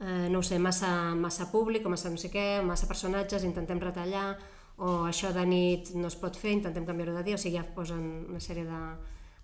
eh, 0.00 0.28
no 0.30 0.42
sé, 0.42 0.60
massa, 0.62 1.14
massa 1.18 1.50
públic 1.50 1.86
o 1.86 1.90
massa 1.90 2.12
no 2.12 2.20
sé 2.20 2.30
què, 2.30 2.62
massa 2.62 2.86
personatges, 2.90 3.46
intentem 3.46 3.82
retallar 3.82 4.36
o 4.76 5.04
això 5.06 5.30
de 5.32 5.44
nit 5.46 5.92
no 5.94 6.08
es 6.10 6.16
pot 6.18 6.36
fer, 6.36 6.54
intentem 6.56 6.86
canviar-ho 6.86 7.14
de 7.14 7.24
dia, 7.26 7.38
o 7.38 7.40
sigui, 7.40 7.58
ja 7.58 7.66
posen 7.76 8.06
una 8.30 8.40
sèrie 8.42 8.66
de 8.66 8.80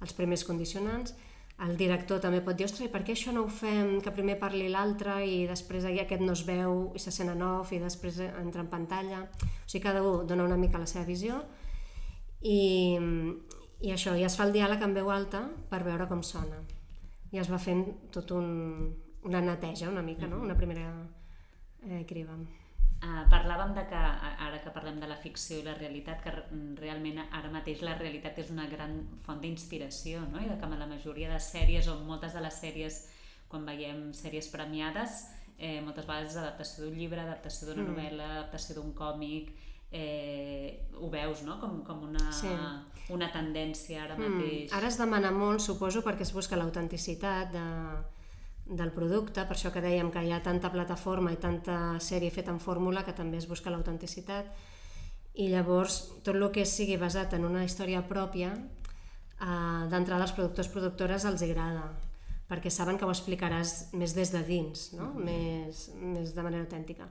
els 0.00 0.14
primers 0.16 0.44
condicionants. 0.48 1.14
El 1.60 1.76
director 1.76 2.22
també 2.24 2.40
pot 2.40 2.56
dir, 2.56 2.64
ostres, 2.64 2.88
per 2.88 3.02
què 3.04 3.12
això 3.12 3.34
no 3.36 3.44
ho 3.44 3.50
fem, 3.52 3.98
que 4.00 4.14
primer 4.16 4.38
parli 4.40 4.70
l'altre 4.72 5.18
i 5.28 5.42
després 5.46 5.84
aquest 5.84 6.22
no 6.24 6.32
es 6.32 6.46
veu 6.48 6.86
i 6.96 7.02
se 7.02 7.12
sent 7.12 7.28
en 7.28 7.42
off 7.44 7.74
i 7.76 7.82
després 7.82 8.22
entra 8.30 8.64
en 8.64 8.70
pantalla. 8.72 9.26
O 9.44 9.68
sigui, 9.68 9.82
cada 9.84 10.00
un 10.02 10.26
dona 10.26 10.46
una 10.48 10.56
mica 10.56 10.80
la 10.80 10.88
seva 10.88 11.04
visió 11.04 11.42
i, 12.40 12.96
i 13.84 13.92
això, 13.92 14.16
i 14.16 14.24
es 14.24 14.38
fa 14.40 14.48
el 14.48 14.56
diàleg 14.56 14.82
en 14.82 14.96
veu 14.96 15.12
alta 15.12 15.44
per 15.68 15.84
veure 15.84 16.08
com 16.08 16.24
sona. 16.24 16.62
I 17.30 17.44
es 17.44 17.52
va 17.52 17.60
fent 17.60 17.84
tot 18.10 18.32
un, 18.34 18.48
una 19.28 19.44
neteja 19.44 19.92
una 19.92 20.02
mica, 20.02 20.26
no? 20.26 20.40
una 20.40 20.56
primera 20.56 20.88
eh, 21.84 22.06
criba. 22.08 22.40
Uh, 23.00 23.22
parlàvem 23.32 23.70
de 23.72 23.86
que, 23.88 24.00
ara 24.44 24.58
que 24.60 24.70
parlem 24.74 24.98
de 25.00 25.06
la 25.08 25.16
ficció 25.16 25.56
i 25.56 25.64
la 25.64 25.72
realitat, 25.78 26.20
que 26.20 26.34
realment 26.76 27.22
ara 27.24 27.48
mateix 27.48 27.80
la 27.80 27.94
realitat 27.96 28.36
és 28.42 28.50
una 28.52 28.66
gran 28.68 28.98
font 29.24 29.40
d'inspiració, 29.40 30.20
no? 30.28 30.42
i 30.42 30.50
de 30.50 30.58
que 30.60 30.68
la 30.68 30.88
majoria 30.90 31.30
de 31.32 31.38
sèries, 31.40 31.88
o 31.88 31.96
moltes 32.04 32.36
de 32.36 32.42
les 32.44 32.60
sèries, 32.60 32.98
quan 33.48 33.64
veiem 33.64 34.10
sèries 34.12 34.50
premiades, 34.52 35.24
eh, 35.56 35.80
moltes 35.80 36.04
vegades 36.04 36.36
adaptació 36.36 36.84
d'un 36.84 37.00
llibre, 37.00 37.24
adaptació 37.24 37.70
d'una 37.70 37.86
mm. 37.86 37.94
novel·la, 37.94 38.28
adaptació 38.36 38.76
d'un 38.76 38.92
còmic, 38.92 39.50
eh, 39.90 40.84
ho 41.00 41.08
veus 41.10 41.42
no? 41.48 41.56
com, 41.60 41.80
com 41.86 42.04
una, 42.10 42.28
sí. 42.36 42.52
una 43.16 43.32
tendència 43.32 44.04
ara 44.04 44.20
mm. 44.20 44.28
mateix. 44.28 44.68
Mm. 44.68 44.76
Ara 44.76 44.92
es 44.92 45.00
demana 45.00 45.32
molt, 45.34 45.64
suposo, 45.64 46.04
perquè 46.04 46.28
es 46.28 46.36
busca 46.36 46.60
l'autenticitat 46.60 47.52
de 47.56 47.66
del 48.66 48.92
producte, 48.92 49.44
per 49.46 49.56
això 49.56 49.72
que 49.74 49.82
dèiem 49.82 50.10
que 50.10 50.22
hi 50.24 50.32
ha 50.32 50.42
tanta 50.42 50.70
plataforma 50.70 51.32
i 51.32 51.40
tanta 51.40 51.98
sèrie 51.98 52.30
feta 52.30 52.52
en 52.54 52.60
fórmula 52.60 53.04
que 53.04 53.16
també 53.16 53.38
es 53.38 53.48
busca 53.50 53.70
l'autenticitat 53.70 54.46
i 55.34 55.48
llavors 55.48 56.20
tot 56.22 56.34
el 56.34 56.46
que 56.54 56.66
sigui 56.66 56.96
basat 56.98 57.34
en 57.34 57.44
una 57.46 57.64
història 57.64 58.02
pròpia 58.06 58.52
eh, 58.54 59.82
d'entrada 59.90 60.22
als 60.22 60.36
productors 60.36 60.70
productores 60.70 61.24
els 61.24 61.42
agrada 61.42 61.88
perquè 62.50 62.70
saben 62.74 62.98
que 62.98 63.06
ho 63.06 63.12
explicaràs 63.14 63.92
més 63.94 64.14
des 64.16 64.32
de 64.34 64.42
dins, 64.42 64.92
no? 64.92 65.12
Mm 65.12 65.16
-hmm. 65.16 65.24
més, 65.24 65.90
més 65.94 66.34
de 66.34 66.42
manera 66.42 66.62
autèntica. 66.64 67.06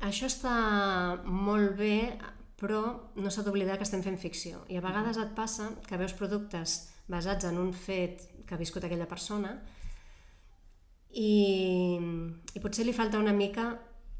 Això 0.00 0.26
està 0.26 1.24
molt 1.24 1.76
bé, 1.76 2.18
però 2.60 2.82
no 3.16 3.30
s'ha 3.30 3.42
d'oblidar 3.42 3.78
que 3.78 3.86
estem 3.86 4.02
fent 4.02 4.18
ficció. 4.18 4.62
I 4.68 4.76
a 4.76 4.80
vegades 4.80 5.16
et 5.16 5.34
passa 5.34 5.70
que 5.88 5.96
veus 5.96 6.12
productes 6.12 6.88
basats 7.08 7.44
en 7.44 7.58
un 7.58 7.72
fet 7.72 8.22
que 8.46 8.54
ha 8.54 8.58
viscut 8.58 8.84
aquella 8.84 9.08
persona, 9.08 9.60
i, 11.12 11.98
i 12.54 12.60
potser 12.60 12.86
li 12.86 12.92
falta 12.92 13.18
una 13.18 13.32
mica 13.32 13.70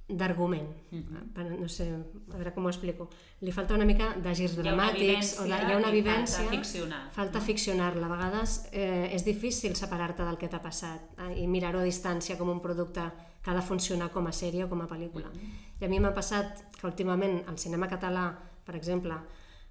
d'argument, 0.08 0.68
mm 0.90 1.02
-hmm. 1.02 1.60
no 1.60 1.68
sé, 1.68 1.84
a 2.32 2.36
veure 2.36 2.54
com 2.54 2.64
ho 2.64 2.68
explico. 2.68 3.10
Li 3.40 3.52
falta 3.52 3.74
una 3.74 3.84
mica 3.84 4.14
de 4.16 4.34
girs 4.34 4.56
dramàtics, 4.56 5.38
o 5.38 5.42
de, 5.42 5.48
hi 5.48 5.72
ha 5.72 5.76
una 5.76 5.90
vivència, 5.90 6.38
falta 6.38 6.56
ficcionar. 6.56 7.10
Falta 7.12 7.38
no? 7.38 7.44
ficcionar-la. 7.44 8.06
A 8.06 8.08
vegades 8.08 8.68
eh, 8.72 9.14
és 9.14 9.24
difícil 9.24 9.76
separar-te 9.76 10.22
del 10.24 10.38
que 10.38 10.48
t'ha 10.48 10.62
passat 10.62 11.00
eh, 11.18 11.42
i 11.42 11.46
mirar-ho 11.46 11.80
a 11.80 11.84
distància 11.84 12.38
com 12.38 12.48
un 12.48 12.60
producte 12.60 13.02
que 13.42 13.50
ha 13.50 13.54
de 13.54 13.62
funcionar 13.62 14.10
com 14.10 14.26
a 14.26 14.32
sèrie 14.32 14.64
o 14.64 14.68
com 14.68 14.80
a 14.80 14.88
pel·lícula. 14.88 15.28
Mm 15.28 15.38
-hmm. 15.38 15.80
I 15.80 15.84
a 15.84 15.88
mi 15.88 16.00
m'ha 16.00 16.14
passat 16.14 16.64
que 16.80 16.86
últimament 16.86 17.46
el 17.48 17.58
cinema 17.58 17.86
català, 17.86 18.34
per 18.64 18.74
exemple, 18.76 19.14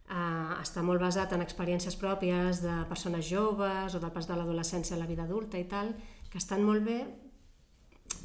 eh, 0.10 0.54
està 0.62 0.84
molt 0.84 1.02
basat 1.04 1.34
en 1.36 1.44
experiències 1.44 1.96
pròpies 2.00 2.62
de 2.64 2.76
persones 2.90 3.28
joves 3.30 3.96
o 3.96 4.02
del 4.04 4.14
pas 4.16 4.28
de 4.28 4.36
l'adolescència 4.36 4.96
a 4.96 5.00
la 5.00 5.10
vida 5.10 5.24
adulta 5.28 5.60
i 5.60 5.68
tal, 5.70 5.94
que 6.32 6.40
estan 6.42 6.64
molt 6.64 6.86
bé, 6.86 7.00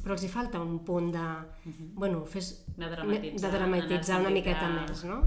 però 0.03 0.15
els 0.15 0.23
hi 0.23 0.31
falta 0.31 0.61
un 0.61 0.79
punt 0.85 1.11
de... 1.13 1.19
Uh 1.19 1.71
-huh. 1.71 1.89
bueno, 1.93 2.25
fes, 2.25 2.65
de 2.77 2.89
dramatitzar, 2.89 3.51
de 3.51 3.57
dramatitzar 3.57 4.19
una 4.19 4.29
miqueta 4.29 4.69
més, 4.69 5.03
no? 5.03 5.23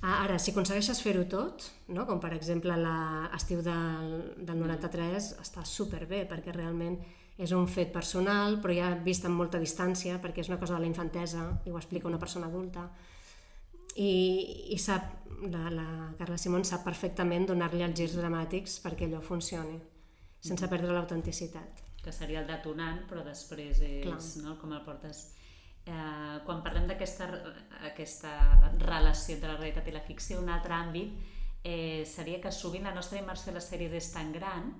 Ara, 0.00 0.38
si 0.38 0.52
aconsegueixes 0.52 1.00
fer-ho 1.02 1.24
tot, 1.26 1.64
no? 1.88 2.04
com 2.06 2.20
per 2.20 2.32
exemple 2.32 2.76
l'estiu 2.76 3.62
del, 3.66 4.34
del 4.36 4.60
93, 4.60 5.32
està 5.42 5.64
superbé, 5.64 6.22
perquè 6.30 6.54
realment 6.54 7.00
és 7.36 7.50
un 7.54 7.66
fet 7.66 7.90
personal, 7.92 8.60
però 8.62 8.74
ja 8.74 8.92
vist 8.94 9.26
amb 9.26 9.34
molta 9.34 9.58
distància, 9.58 10.20
perquè 10.22 10.44
és 10.44 10.48
una 10.48 10.58
cosa 10.58 10.74
de 10.74 10.80
la 10.80 10.86
infantesa, 10.86 11.60
i 11.66 11.70
ho 11.70 11.76
explica 11.76 12.06
una 12.06 12.18
persona 12.18 12.46
adulta, 12.46 12.88
i, 13.98 14.10
i 14.74 14.78
sap, 14.78 15.26
la, 15.50 15.68
la 15.74 15.88
Carla 16.18 16.38
Simón 16.38 16.66
sap 16.66 16.84
perfectament 16.86 17.48
donar-li 17.50 17.82
els 17.86 17.96
girs 17.98 18.16
dramàtics 18.18 18.78
perquè 18.84 19.08
allò 19.08 19.22
funcioni 19.24 19.78
sense 20.38 20.68
perdre 20.70 20.94
l'autenticitat. 20.94 21.82
Que 21.98 22.12
seria 22.14 22.42
el 22.42 22.46
detonant, 22.46 23.02
però 23.10 23.24
després 23.26 23.80
és 23.82 24.04
Clar. 24.06 24.20
no, 24.44 24.54
com 24.60 24.72
el 24.72 24.84
portes. 24.86 25.24
Eh, 25.88 26.36
quan 26.46 26.62
parlem 26.62 26.86
d'aquesta 26.86 27.26
aquesta 27.88 28.30
relació 28.84 29.34
entre 29.34 29.50
la 29.50 29.58
realitat 29.58 29.88
i 29.88 29.96
la 29.96 30.04
ficció, 30.04 30.38
un 30.38 30.50
altre 30.52 30.76
àmbit 30.76 31.16
eh, 31.64 32.04
seria 32.06 32.40
que 32.42 32.52
sovint 32.52 32.86
la 32.86 32.94
nostra 32.94 33.18
immersió 33.18 33.52
a 33.52 33.56
les 33.56 33.68
sèries 33.72 33.96
és 33.98 34.12
tan 34.14 34.30
gran 34.34 34.70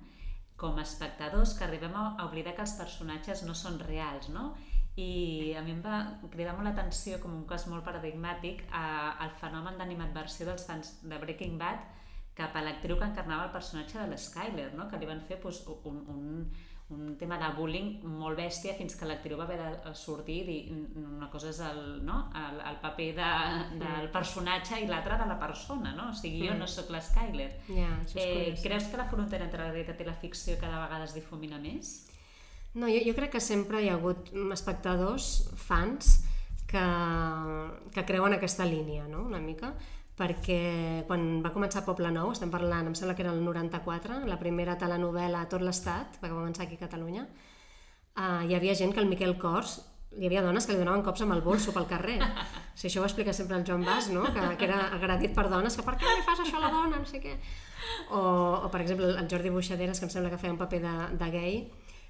com 0.59 0.77
a 0.77 0.83
espectadors 0.83 1.55
que 1.57 1.65
arribem 1.65 1.95
a, 1.95 2.05
a 2.19 2.27
oblidar 2.27 2.53
que 2.55 2.65
els 2.65 2.75
personatges 2.79 3.43
no 3.47 3.55
són 3.55 3.79
reals, 3.83 4.29
no? 4.31 4.53
I 4.99 5.53
a 5.55 5.61
mi 5.63 5.71
em 5.75 5.83
va 5.85 5.99
cridar 6.33 6.55
molt 6.57 6.67
l'atenció 6.67 7.19
com 7.23 7.35
un 7.37 7.45
cas 7.47 7.67
molt 7.71 7.85
paradigmàtic 7.87 8.65
al 8.75 9.31
fenomen 9.39 9.79
d'animadversió 9.79 10.47
dels 10.49 10.65
fans 10.67 10.97
de 11.03 11.21
Breaking 11.21 11.57
Bad 11.61 11.85
cap 12.39 12.55
a 12.55 12.63
l'actriu 12.63 12.97
que 12.97 13.07
encarnava 13.07 13.47
el 13.47 13.53
personatge 13.55 13.99
de 13.99 14.07
l'Skyler, 14.09 14.71
no? 14.77 14.87
que 14.89 14.99
li 14.99 15.07
van 15.09 15.21
fer 15.27 15.39
pues, 15.43 15.61
un, 15.67 15.97
un, 16.13 16.27
un 16.95 17.15
tema 17.19 17.37
de 17.41 17.49
bullying 17.57 17.89
molt 18.19 18.39
bèstia 18.39 18.73
fins 18.77 18.95
que 18.97 19.07
l'actriu 19.09 19.37
va 19.37 19.45
haver 19.45 19.59
de 19.59 19.93
sortir 19.97 20.39
i 20.41 20.45
dir 20.47 20.59
una 21.03 21.29
cosa 21.29 21.51
és 21.51 21.59
el, 21.67 21.81
no? 22.05 22.21
el, 22.43 22.61
el 22.71 22.79
paper 22.83 23.09
de, 23.19 23.31
del 23.83 24.09
personatge 24.15 24.79
i 24.81 24.87
l'altra 24.89 25.19
de 25.21 25.27
la 25.29 25.37
persona, 25.41 25.93
no? 25.97 26.09
o 26.13 26.17
sigui, 26.17 26.45
jo 26.47 26.55
mm. 26.55 26.63
no 26.63 26.69
sóc 26.71 26.91
l'Skyler. 26.95 27.49
Ja, 27.69 27.91
eh, 28.15 28.55
creus 28.63 28.89
que 28.89 29.01
la 29.01 29.09
frontera 29.11 29.49
entre 29.49 29.65
la 29.65 29.73
realitat 29.73 30.01
i 30.01 30.07
la 30.07 30.17
ficció 30.23 30.57
cada 30.61 30.81
vegada 30.85 31.09
es 31.09 31.17
difumina 31.17 31.61
més? 31.61 31.99
No, 32.73 32.87
jo, 32.87 32.99
jo 33.05 33.15
crec 33.17 33.33
que 33.33 33.41
sempre 33.41 33.81
hi 33.81 33.89
ha 33.89 33.95
hagut 33.97 34.29
espectadors, 34.53 35.49
fans, 35.57 36.19
que, 36.69 36.83
que 37.95 38.05
creuen 38.05 38.35
aquesta 38.35 38.65
línia, 38.65 39.07
no? 39.09 39.25
una 39.25 39.41
mica 39.41 39.73
perquè 40.19 41.05
quan 41.07 41.39
va 41.43 41.53
començar 41.55 41.85
Poble 41.85 42.09
Nou, 42.11 42.33
estem 42.33 42.51
parlant, 42.51 42.89
em 42.89 42.95
sembla 42.97 43.15
que 43.15 43.23
era 43.23 43.31
el 43.31 43.39
94, 43.45 44.19
la 44.27 44.39
primera 44.41 44.75
telenovela 44.81 45.45
a 45.45 45.47
tot 45.51 45.63
l'estat, 45.63 46.19
va 46.19 46.31
començar 46.33 46.65
aquí 46.65 46.75
a 46.75 46.81
Catalunya, 46.81 47.23
uh, 47.23 48.43
hi 48.43 48.57
havia 48.57 48.75
gent 48.75 48.91
que 48.91 48.99
el 48.99 49.07
Miquel 49.07 49.37
Cors, 49.39 49.77
hi 50.17 50.27
havia 50.27 50.43
dones 50.43 50.67
que 50.67 50.75
li 50.75 50.81
donaven 50.81 51.05
cops 51.05 51.23
amb 51.23 51.37
el 51.37 51.43
bolso 51.45 51.71
pel 51.71 51.87
carrer. 51.87 52.17
Sigui, 52.73 52.89
això 52.89 53.03
ho 53.03 53.07
explica 53.07 53.31
sempre 53.37 53.55
el 53.59 53.63
Joan 53.63 53.85
Bas, 53.87 54.09
no? 54.11 54.25
que, 54.33 54.45
que 54.59 54.67
era 54.67 54.87
agredit 54.97 55.35
per 55.37 55.47
dones, 55.53 55.77
que 55.77 55.85
per 55.87 55.95
què 56.01 56.17
li 56.17 56.25
fas 56.27 56.41
això 56.43 56.57
a 56.57 56.65
la 56.65 56.71
dona, 56.73 56.97
no 56.97 57.07
sé 57.07 57.21
què. 57.23 57.37
O, 58.09 58.19
o 58.65 58.71
per 58.73 58.81
exemple, 58.83 59.13
el 59.13 59.29
Jordi 59.31 59.53
Buixaderes, 59.53 60.01
que 60.01 60.09
em 60.09 60.11
sembla 60.11 60.33
que 60.33 60.41
feia 60.41 60.55
un 60.55 60.59
paper 60.59 60.81
de, 60.83 60.95
de 61.21 61.29
gay, 61.31 61.61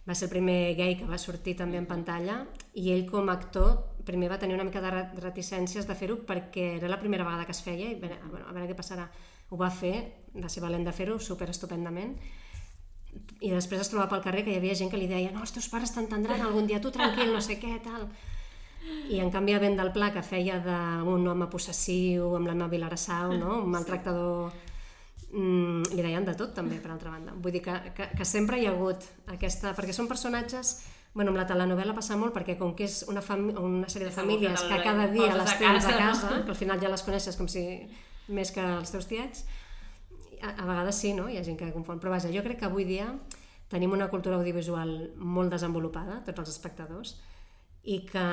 va 0.09 0.17
ser 0.17 0.25
el 0.25 0.33
primer 0.33 0.73
gay 0.75 0.97
que 0.97 1.07
va 1.07 1.21
sortir 1.21 1.53
també 1.59 1.77
en 1.77 1.85
pantalla 1.85 2.41
i 2.73 2.89
ell 2.95 3.05
com 3.09 3.29
a 3.29 3.37
actor 3.37 3.99
primer 4.09 4.31
va 4.31 4.39
tenir 4.41 4.57
una 4.57 4.65
mica 4.65 4.81
de 4.81 4.91
reticències 5.21 5.85
de 5.85 5.95
fer-ho 5.95 6.17
perquè 6.25 6.71
era 6.79 6.89
la 6.89 6.99
primera 6.99 7.27
vegada 7.27 7.45
que 7.45 7.53
es 7.53 7.61
feia 7.61 7.91
i 7.93 7.99
bueno, 8.01 8.17
a 8.25 8.53
veure 8.55 8.67
què 8.71 8.77
passarà. 8.77 9.05
Ho 9.49 9.57
va 9.57 9.69
fer, 9.73 9.95
va 10.35 10.49
ser 10.49 10.61
valent 10.65 10.85
de 10.85 10.93
fer-ho, 10.93 11.19
super 11.21 11.49
estupendament 11.53 12.15
i 13.39 13.51
després 13.51 13.81
es 13.81 13.89
trobava 13.91 14.09
pel 14.11 14.25
carrer 14.25 14.43
que 14.45 14.53
hi 14.53 14.59
havia 14.59 14.75
gent 14.77 14.91
que 14.91 14.99
li 14.99 15.07
deia 15.09 15.31
no, 15.33 15.43
els 15.45 15.53
teus 15.55 15.69
pares 15.71 15.93
t'entendran 15.95 16.41
algun 16.43 16.67
dia, 16.69 16.81
tu 16.83 16.91
tranquil, 16.93 17.31
no 17.33 17.41
sé 17.41 17.57
què, 17.61 17.77
tal. 17.85 18.09
I 19.09 19.19
en 19.23 19.31
canvi, 19.33 19.55
Ben 19.59 19.77
del 19.77 19.91
Pla, 19.95 20.11
que 20.13 20.23
feia 20.23 20.59
d'un 20.63 21.27
home 21.27 21.47
possessiu 21.51 22.35
amb 22.37 22.49
l'Emma 22.49 22.69
Vilarassau, 22.71 23.35
no? 23.37 23.61
un 23.63 23.71
maltractador... 23.75 24.51
Mm, 25.29 25.91
li 25.93 26.01
deien 26.01 26.25
de 26.25 26.33
tot, 26.33 26.55
també, 26.57 26.79
per 26.81 26.89
altra 26.93 27.11
banda. 27.13 27.35
Vull 27.37 27.53
dir 27.53 27.61
que, 27.65 27.75
que, 27.97 28.09
que 28.17 28.25
sempre 28.25 28.57
hi 28.57 28.65
ha 28.65 28.73
hagut 28.73 29.05
aquesta... 29.35 29.75
Perquè 29.77 29.95
són 29.95 30.09
personatges... 30.11 30.79
Bueno, 31.09 31.31
amb 31.33 31.39
la 31.39 31.47
telenovela 31.49 31.95
passa 31.97 32.13
molt 32.21 32.35
perquè 32.35 32.53
com 32.59 32.75
que 32.77 32.85
és 32.85 32.99
una, 33.09 33.23
fam... 33.25 33.47
una 33.57 33.87
sèrie 33.89 34.05
de 34.05 34.13
famílies 34.13 34.61
que 34.69 34.77
cada 34.85 35.07
dia 35.09 35.31
les 35.33 35.55
tens 35.57 35.87
a 35.89 35.95
casa, 35.97 36.35
que 36.45 36.53
al 36.53 36.57
final 36.57 36.77
ja 36.79 36.91
les 36.91 37.01
coneixes 37.01 37.35
com 37.35 37.47
si 37.49 37.63
més 38.29 38.51
que 38.53 38.61
els 38.61 38.93
teus 38.93 39.09
tiets, 39.09 39.41
a, 40.41 40.53
a 40.53 40.67
vegades 40.67 40.99
sí, 41.01 41.15
no? 41.17 41.25
hi 41.29 41.39
ha 41.39 41.43
gent 41.43 41.57
que 41.59 41.71
confon, 41.73 41.97
però 41.99 42.13
vaja, 42.13 42.29
jo 42.29 42.43
crec 42.45 42.61
que 42.61 42.69
avui 42.69 42.85
dia 42.87 43.09
tenim 43.73 43.93
una 43.93 44.09
cultura 44.09 44.37
audiovisual 44.37 44.93
molt 45.17 45.53
desenvolupada, 45.53 46.21
tots 46.25 46.45
els 46.45 46.53
espectadors, 46.53 47.15
i 47.89 48.01
que, 48.05 48.25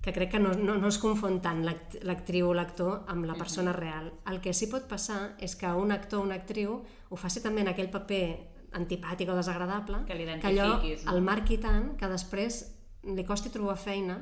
que 0.00 0.12
crec 0.12 0.30
que 0.32 0.38
no, 0.40 0.54
no, 0.54 0.76
no 0.80 0.88
es 0.88 0.98
confon 0.98 1.40
tant 1.44 1.60
l'actriu 1.66 2.48
o 2.48 2.54
l'actor 2.56 3.04
amb 3.12 3.26
la 3.28 3.36
persona 3.36 3.74
real. 3.76 4.08
El 4.30 4.40
que 4.40 4.54
sí 4.56 4.70
pot 4.72 4.88
passar 4.88 5.34
és 5.38 5.56
que 5.60 5.68
un 5.76 5.92
actor 5.92 6.22
o 6.22 6.24
una 6.24 6.38
actriu 6.40 6.80
ho 7.10 7.16
faci 7.20 7.42
també 7.44 7.60
en 7.60 7.68
aquell 7.74 7.90
paper 7.92 8.24
antipàtic 8.80 9.28
o 9.28 9.36
desagradable, 9.36 10.04
que, 10.06 10.16
que 10.16 10.52
allò 10.52 10.76
no? 10.78 10.92
el 11.12 11.24
marqui 11.26 11.58
tant 11.58 11.96
que 12.00 12.08
després 12.08 12.62
li 13.04 13.24
costi 13.26 13.50
trobar 13.52 13.76
feina 13.80 14.20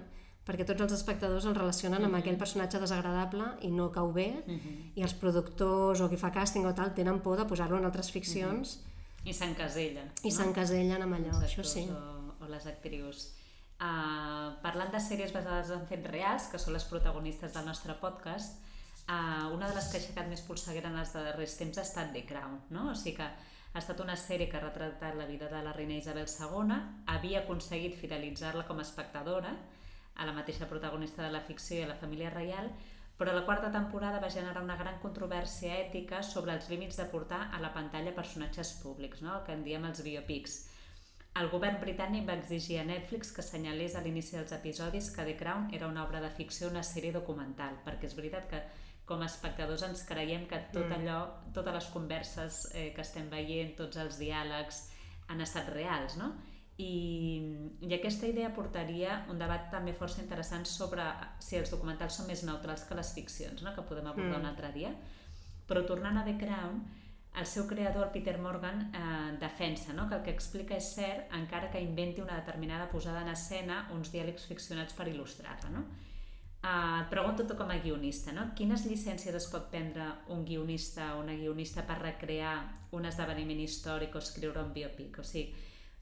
perquè 0.49 0.65
tots 0.65 0.87
els 0.87 0.95
espectadors 0.97 1.45
el 1.45 1.57
relacionen 1.59 2.07
amb 2.07 2.17
aquell 2.17 2.39
personatge 2.41 2.81
desagradable 2.81 3.51
i 3.69 3.71
no 3.71 3.91
cau 3.93 4.13
bé, 4.13 4.31
-huh. 4.47 4.77
i 4.97 5.03
els 5.03 5.15
productors 5.15 6.01
o 6.01 6.09
qui 6.09 6.17
fa 6.17 6.33
càsting 6.33 6.65
o 6.67 6.75
tal 6.75 6.95
tenen 6.95 7.21
por 7.21 7.37
de 7.37 7.45
posar-lo 7.45 7.77
en 7.77 7.85
altres 7.85 8.11
ficcions. 8.11 8.77
Uh 8.77 8.81
-huh. 8.81 9.31
I 9.31 9.35
s'encasella. 9.35 10.05
I 10.23 10.31
no? 10.31 10.37
s'encasellen 10.37 11.03
amb 11.03 11.15
allò, 11.15 11.35
això 11.43 11.63
sí. 11.63 11.89
O, 11.91 12.45
o 12.45 12.49
les 12.49 12.67
actrius. 12.67 13.35
Uh, 13.79 14.57
parlant 14.59 14.91
de 14.91 14.99
sèries 14.99 15.31
basades 15.31 15.71
en 15.71 15.85
fets 15.87 16.11
reals, 16.11 16.49
que 16.51 16.59
són 16.59 16.75
les 16.75 16.87
protagonistes 16.91 17.53
del 17.55 17.69
nostre 17.69 17.95
podcast, 18.01 18.59
uh, 19.07 19.47
una 19.55 19.69
de 19.69 19.77
les 19.77 19.87
que 19.87 20.01
ha 20.01 20.03
aixecat 20.03 20.27
més 20.31 20.43
polseguera 20.43 20.91
en 20.91 20.99
els 20.99 21.15
darrers 21.15 21.55
temps 21.61 21.79
ha 21.79 21.87
estat 21.87 22.11
The 22.15 22.25
Crown, 22.27 22.59
no? 22.75 22.89
O 22.91 22.97
sigui 22.99 23.21
que 23.21 23.29
ha 23.29 23.79
estat 23.83 24.01
una 24.03 24.17
sèrie 24.19 24.49
que 24.51 24.59
ha 24.59 24.65
retratat 24.65 25.15
la 25.15 25.29
vida 25.31 25.47
de 25.53 25.63
la 25.63 25.73
reina 25.77 25.95
Isabel 25.95 26.27
II, 26.27 26.79
havia 27.15 27.45
aconseguit 27.45 27.95
fidelitzar-la 28.01 28.67
com 28.67 28.81
a 28.83 28.87
espectadora, 28.87 29.55
a 30.19 30.27
la 30.27 30.35
mateixa 30.35 30.67
protagonista 30.67 31.23
de 31.23 31.31
la 31.31 31.45
ficció 31.47 31.79
i 31.79 31.85
a 31.87 31.93
la 31.93 31.99
família 32.01 32.33
reial, 32.35 32.73
però 33.19 33.35
la 33.35 33.45
quarta 33.47 33.71
temporada 33.75 34.19
va 34.23 34.31
generar 34.31 34.63
una 34.63 34.77
gran 34.79 34.99
controvèrsia 35.03 35.77
ètica 35.85 36.23
sobre 36.23 36.55
els 36.55 36.69
límits 36.71 36.99
de 36.99 37.07
portar 37.13 37.49
a 37.55 37.61
la 37.63 37.73
pantalla 37.75 38.15
personatges 38.15 38.75
públics, 38.83 39.23
no? 39.23 39.37
el 39.37 39.47
que 39.47 39.55
en 39.55 39.65
diem 39.67 39.87
els 39.87 40.03
biopics. 40.07 40.59
El 41.39 41.49
govern 41.53 41.79
britànic 41.79 42.27
va 42.27 42.35
exigir 42.39 42.81
a 42.81 42.85
Netflix 42.89 43.31
que 43.35 43.43
assenyalés 43.45 43.95
a 43.95 44.03
l'inici 44.03 44.35
dels 44.35 44.53
episodis 44.57 45.11
que 45.15 45.25
The 45.27 45.37
Crown 45.39 45.69
era 45.77 45.87
una 45.87 46.03
obra 46.05 46.21
de 46.25 46.31
ficció, 46.35 46.71
una 46.73 46.83
sèrie 46.83 47.15
documental, 47.15 47.79
perquè 47.85 48.09
és 48.11 48.17
veritat 48.19 48.49
que 48.51 48.63
com 49.09 49.23
a 49.23 49.29
espectadors 49.31 49.85
ens 49.87 50.03
creiem 50.09 50.45
que 50.51 50.59
tot 50.75 50.85
mm. 50.85 50.97
allò, 50.99 51.19
totes 51.57 51.77
les 51.79 51.89
converses 51.95 52.61
eh, 52.75 52.91
que 52.97 53.05
estem 53.05 53.31
veient, 53.33 53.73
tots 53.79 54.01
els 54.03 54.19
diàlegs 54.21 54.83
han 55.33 55.41
estat 55.45 55.71
reals, 55.73 56.19
no? 56.21 56.33
I, 56.79 56.93
i 57.83 57.95
aquesta 57.97 58.29
idea 58.31 58.53
portaria 58.55 59.23
un 59.33 59.41
debat 59.41 59.65
també 59.73 59.95
força 59.99 60.21
interessant 60.23 60.67
sobre 60.69 61.07
si 61.43 61.57
els 61.59 61.73
documentals 61.75 62.21
són 62.21 62.29
més 62.31 62.45
neutrals 62.47 62.85
que 62.87 62.99
les 62.99 63.11
ficcions, 63.17 63.65
no? 63.67 63.73
que 63.75 63.83
podem 63.89 64.07
abordar 64.07 64.37
mm. 64.37 64.45
un 64.45 64.51
altre 64.53 64.71
dia. 64.77 64.93
Però 65.69 65.83
tornant 65.89 66.21
a 66.21 66.23
The 66.29 66.37
Crown, 66.39 66.79
el 67.37 67.47
seu 67.47 67.67
creador, 67.69 68.11
Peter 68.11 68.39
Morgan, 68.39 68.91
eh, 68.95 69.37
defensa 69.39 69.93
no? 69.93 70.09
que 70.09 70.17
el 70.17 70.23
que 70.27 70.35
explica 70.35 70.77
és 70.77 70.89
cert 70.97 71.35
encara 71.37 71.71
que 71.71 71.81
inventi 71.81 72.23
una 72.25 72.39
determinada 72.41 72.89
posada 72.91 73.23
en 73.23 73.31
escena 73.31 73.85
uns 73.95 74.11
diàlegs 74.15 74.49
ficcionats 74.51 74.97
per 74.97 75.07
il·lustrar-la. 75.11 75.71
No? 75.71 75.85
Uh, 76.59 77.05
et 77.05 77.11
pregunto 77.13 77.45
tu 77.47 77.55
com 77.55 77.71
a 77.71 77.77
guionista, 77.79 78.33
no? 78.35 78.49
quines 78.59 78.83
llicències 78.89 79.37
es 79.39 79.47
pot 79.47 79.69
prendre 79.71 80.09
un 80.35 80.43
guionista 80.45 81.13
o 81.15 81.21
una 81.23 81.37
guionista 81.39 81.85
per 81.87 82.01
recrear 82.01 82.57
un 82.99 83.07
esdeveniment 83.07 83.61
històric 83.63 84.17
o 84.17 84.19
escriure 84.19 84.65
un 84.65 84.73
biopic? 84.75 85.21
O 85.23 85.25
sigui, 85.25 85.55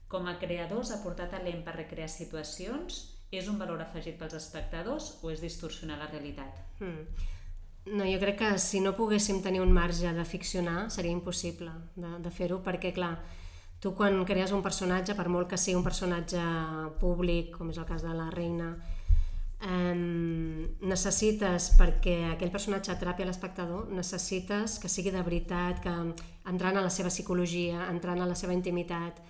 com 0.09 0.25
a 0.25 0.37
creadors, 0.41 0.89
aportar 0.95 1.29
talent 1.29 1.61
per 1.67 1.75
recrear 1.77 2.09
situacions 2.09 3.03
és 3.29 3.47
un 3.51 3.59
valor 3.61 3.83
afegit 3.83 4.17
pels 4.17 4.33
espectadors 4.39 5.11
o 5.21 5.29
és 5.29 5.43
distorsionar 5.43 5.99
la 6.01 6.09
realitat? 6.09 6.63
Hmm. 6.79 7.05
No, 7.93 8.03
jo 8.03 8.19
crec 8.19 8.39
que 8.41 8.51
si 8.59 8.81
no 8.83 8.95
poguéssim 8.97 9.41
tenir 9.43 9.61
un 9.63 9.71
marge 9.71 10.11
de 10.13 10.25
ficcionar 10.25 10.89
seria 10.91 11.13
impossible 11.13 11.71
de, 11.95 12.17
de 12.23 12.31
fer-ho 12.33 12.59
perquè, 12.65 12.91
clar, 12.95 13.15
tu 13.79 13.93
quan 13.95 14.17
crees 14.25 14.51
un 14.51 14.63
personatge, 14.65 15.15
per 15.15 15.27
molt 15.29 15.47
que 15.51 15.59
sigui 15.61 15.77
un 15.77 15.85
personatge 15.85 16.41
públic, 16.99 17.53
com 17.55 17.69
és 17.71 17.77
el 17.77 17.87
cas 17.87 18.03
de 18.03 18.13
la 18.17 18.27
reina, 18.33 18.71
eh, 19.61 19.93
necessites, 20.81 21.71
perquè 21.77 22.17
aquell 22.33 22.53
personatge 22.53 22.91
atrapi 22.93 23.23
a 23.23 23.29
l'espectador, 23.29 23.87
necessites 23.93 24.79
que 24.81 24.89
sigui 24.89 25.13
de 25.13 25.23
veritat, 25.23 25.81
que 25.83 25.95
entrant 26.49 26.77
a 26.77 26.85
la 26.85 26.93
seva 26.93 27.13
psicologia, 27.13 27.87
entrant 27.91 28.21
a 28.21 28.29
la 28.29 28.35
seva 28.35 28.55
intimitat, 28.57 29.21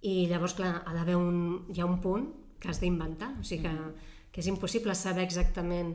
i 0.00 0.26
llavors, 0.30 0.56
clar, 0.56 0.80
ha 0.86 0.94
d'haver 0.96 1.18
un, 1.20 1.66
hi 1.68 1.80
ha 1.80 1.88
un 1.88 2.00
punt 2.00 2.30
que 2.60 2.70
has 2.72 2.80
d'inventar, 2.80 3.34
o 3.40 3.44
sigui 3.44 3.66
que, 3.68 3.74
mm. 3.74 4.16
que 4.32 4.40
és 4.40 4.48
impossible 4.48 4.94
saber 4.96 5.26
exactament 5.26 5.92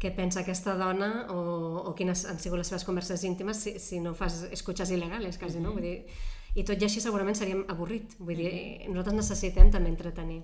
què 0.00 0.12
pensa 0.16 0.42
aquesta 0.42 0.76
dona 0.76 1.26
o, 1.32 1.40
o 1.88 1.92
quines 1.96 2.26
han 2.28 2.40
sigut 2.42 2.60
les 2.60 2.70
seves 2.72 2.84
converses 2.84 3.24
íntimes 3.24 3.62
si, 3.64 3.76
si 3.80 4.00
no 4.00 4.14
fas 4.14 4.42
escuches 4.52 4.92
il·legals, 4.92 5.38
quasi, 5.40 5.60
no? 5.60 5.72
Mm-hmm. 5.72 5.76
Vull 5.76 5.86
dir, 5.86 6.32
I 6.56 6.64
tot 6.64 6.80
i 6.80 6.88
així 6.88 7.02
segurament 7.04 7.36
seríem 7.36 7.64
avorrit. 7.72 8.16
Vull 8.18 8.40
dir, 8.40 8.50
mm-hmm. 8.52 8.92
nosaltres 8.92 9.20
necessitem 9.20 9.70
també 9.72 9.92
entretenir. 9.92 10.42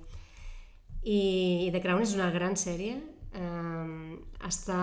I, 1.02 1.70
The 1.74 1.82
Crown 1.82 2.04
és 2.04 2.14
una 2.14 2.30
gran 2.30 2.54
sèrie, 2.56 2.94
eh, 3.34 4.14
està 4.46 4.78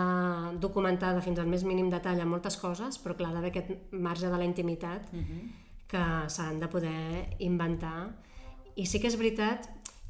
documentada 0.59 1.23
fins 1.23 1.39
al 1.39 1.47
més 1.47 1.63
mínim 1.63 1.89
detall 1.89 2.19
en 2.19 2.29
moltes 2.29 2.59
coses, 2.59 2.99
però 2.99 3.15
clar, 3.15 3.31
ha 3.31 3.37
d'haver 3.39 3.53
aquest 3.53 3.93
marge 3.93 4.27
de 4.27 4.37
la 4.37 4.47
intimitat 4.47 5.13
mm 5.13 5.25
-hmm 5.25 5.65
que 5.89 6.29
s'han 6.29 6.59
de 6.61 6.67
poder 6.69 7.35
inventar. 7.39 8.13
I 8.77 8.85
sí 8.85 9.01
que 9.01 9.09
és 9.09 9.17
veritat 9.17 9.65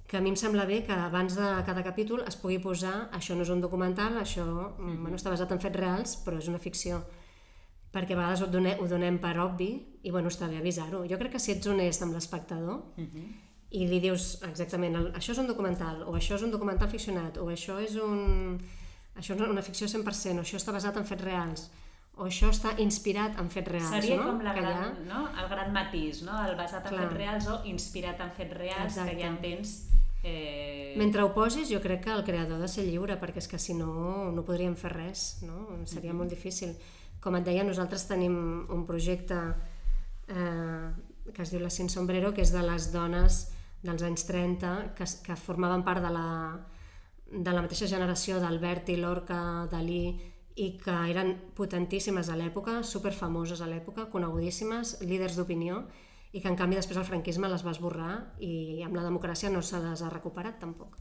que 0.10 0.18
a 0.18 0.22
mi 0.26 0.32
em 0.34 0.36
sembla 0.42 0.66
bé 0.66 0.82
que 0.82 0.92
abans 0.92 1.36
de 1.38 1.48
cada 1.68 1.84
capítol 1.86 2.24
es 2.26 2.36
pugui 2.36 2.58
posar 2.58 3.12
això 3.14 3.36
no 3.38 3.46
és 3.46 3.52
un 3.54 3.62
documental, 3.62 4.18
això 4.18 4.44
mm 4.44 4.74
-hmm. 4.82 5.02
bueno, 5.04 5.18
està 5.18 5.30
basat 5.30 5.52
en 5.52 5.60
fets 5.60 5.78
reals, 5.78 6.18
però 6.26 6.38
és 6.38 6.48
una 6.48 6.58
ficció 6.58 7.04
perquè 7.94 8.14
a 8.14 8.20
vegades 8.20 8.42
ho 8.42 8.48
donem, 8.48 8.80
ho 8.80 8.88
donem 8.88 9.20
per 9.20 9.38
obvi 9.40 9.70
i 10.04 10.12
bueno, 10.12 10.30
està 10.30 10.48
bé 10.50 10.58
avisar-ho. 10.58 11.06
Jo 11.10 11.18
crec 11.18 11.32
que 11.32 11.40
si 11.40 11.52
ets 11.52 11.68
honest 11.68 12.02
amb 12.02 12.14
l'espectador 12.14 12.84
mm 12.98 13.06
-hmm. 13.06 13.28
i 13.70 13.88
li 13.88 14.00
dius 14.00 14.42
exactament 14.44 14.96
això 14.96 15.32
és 15.32 15.38
un 15.38 15.48
documental, 15.48 16.04
o 16.04 16.14
això 16.14 16.36
és 16.36 16.42
un 16.42 16.52
documental 16.52 16.90
ficcionat, 16.90 17.38
o 17.38 17.46
això 17.46 17.80
és 17.80 17.96
un... 17.96 18.60
això 19.16 19.36
és 19.36 19.42
una 19.42 19.62
ficció 19.62 19.88
100%, 19.88 20.38
o 20.38 20.42
això 20.42 20.58
està 20.58 20.72
basat 20.72 20.98
en 20.98 21.06
fets 21.06 21.24
reals, 21.24 21.72
o 22.20 22.28
això 22.28 22.50
està 22.52 22.74
inspirat 22.84 23.38
en 23.40 23.48
fets 23.52 23.72
reals, 23.72 23.92
Seria 23.94 24.18
no? 24.20 24.26
com 24.28 24.42
la 24.44 24.54
gran, 24.54 24.82
ha... 24.84 25.06
no? 25.08 25.22
el 25.40 25.48
gran 25.52 25.72
matís, 25.76 26.22
no? 26.28 26.36
el 26.46 26.58
basat 26.60 26.90
en 26.90 26.96
Clar. 26.96 27.06
fets 27.06 27.18
reals 27.18 27.48
o 27.48 27.60
inspirat 27.72 28.20
en 28.26 28.34
fets 28.36 28.58
reals, 28.58 28.92
Exacte. 28.92 29.16
que 29.16 29.24
ja 29.24 29.30
entens... 29.32 29.76
Eh... 30.24 30.96
Mentre 31.00 31.24
ho 31.24 31.32
posis, 31.32 31.70
jo 31.72 31.80
crec 31.80 32.04
que 32.04 32.12
el 32.12 32.26
creador 32.28 32.60
ha 32.60 32.66
de 32.66 32.72
ser 32.72 32.84
lliure, 32.84 33.16
perquè 33.22 33.40
és 33.40 33.48
que 33.48 33.60
si 33.62 33.76
no, 33.78 33.92
no 34.36 34.44
podríem 34.44 34.76
fer 34.76 34.92
res, 34.92 35.30
no? 35.48 35.62
Seria 35.86 36.12
mm 36.12 36.16
-hmm. 36.16 36.18
molt 36.20 36.30
difícil. 36.30 36.76
Com 37.24 37.36
et 37.36 37.46
deia, 37.46 37.64
nosaltres 37.64 38.08
tenim 38.08 38.36
un 38.70 38.86
projecte 38.86 39.40
eh, 40.28 40.90
que 41.34 41.42
es 41.42 41.52
diu 41.52 41.62
La 41.62 41.70
Sin 41.70 41.90
Sombrero, 41.90 42.34
que 42.34 42.42
és 42.42 42.52
de 42.52 42.62
les 42.62 42.92
dones 42.92 43.52
dels 43.82 44.04
anys 44.04 44.26
30 44.28 44.94
que, 44.96 45.06
que 45.24 45.36
formaven 45.36 45.84
part 45.84 46.04
de 46.04 46.12
la, 46.12 46.60
de 47.32 47.52
la 47.54 47.62
mateixa 47.62 47.88
generació 47.88 48.40
d'Albert 48.40 48.90
i 48.90 48.98
Lorca, 48.98 49.68
Dalí 49.72 50.04
i 50.56 50.72
que 50.82 50.96
eren 51.12 51.36
potentíssimes 51.56 52.30
a 52.30 52.38
l'època, 52.40 52.82
superfamoses 52.84 53.62
a 53.62 53.68
l'època, 53.68 54.10
conegudíssimes, 54.12 54.98
líders 55.06 55.38
d'opinió, 55.38 55.84
i 56.32 56.42
que 56.42 56.50
en 56.50 56.58
canvi 56.58 56.78
després 56.78 57.00
el 57.00 57.08
franquisme 57.08 57.50
les 57.50 57.64
va 57.66 57.74
esborrar 57.74 58.14
i 58.46 58.84
amb 58.86 58.98
la 58.98 59.06
democràcia 59.06 59.50
no 59.50 59.62
se 59.66 59.80
les 59.82 60.02
ha 60.02 60.12
recuperat 60.14 60.60
tampoc. 60.62 60.98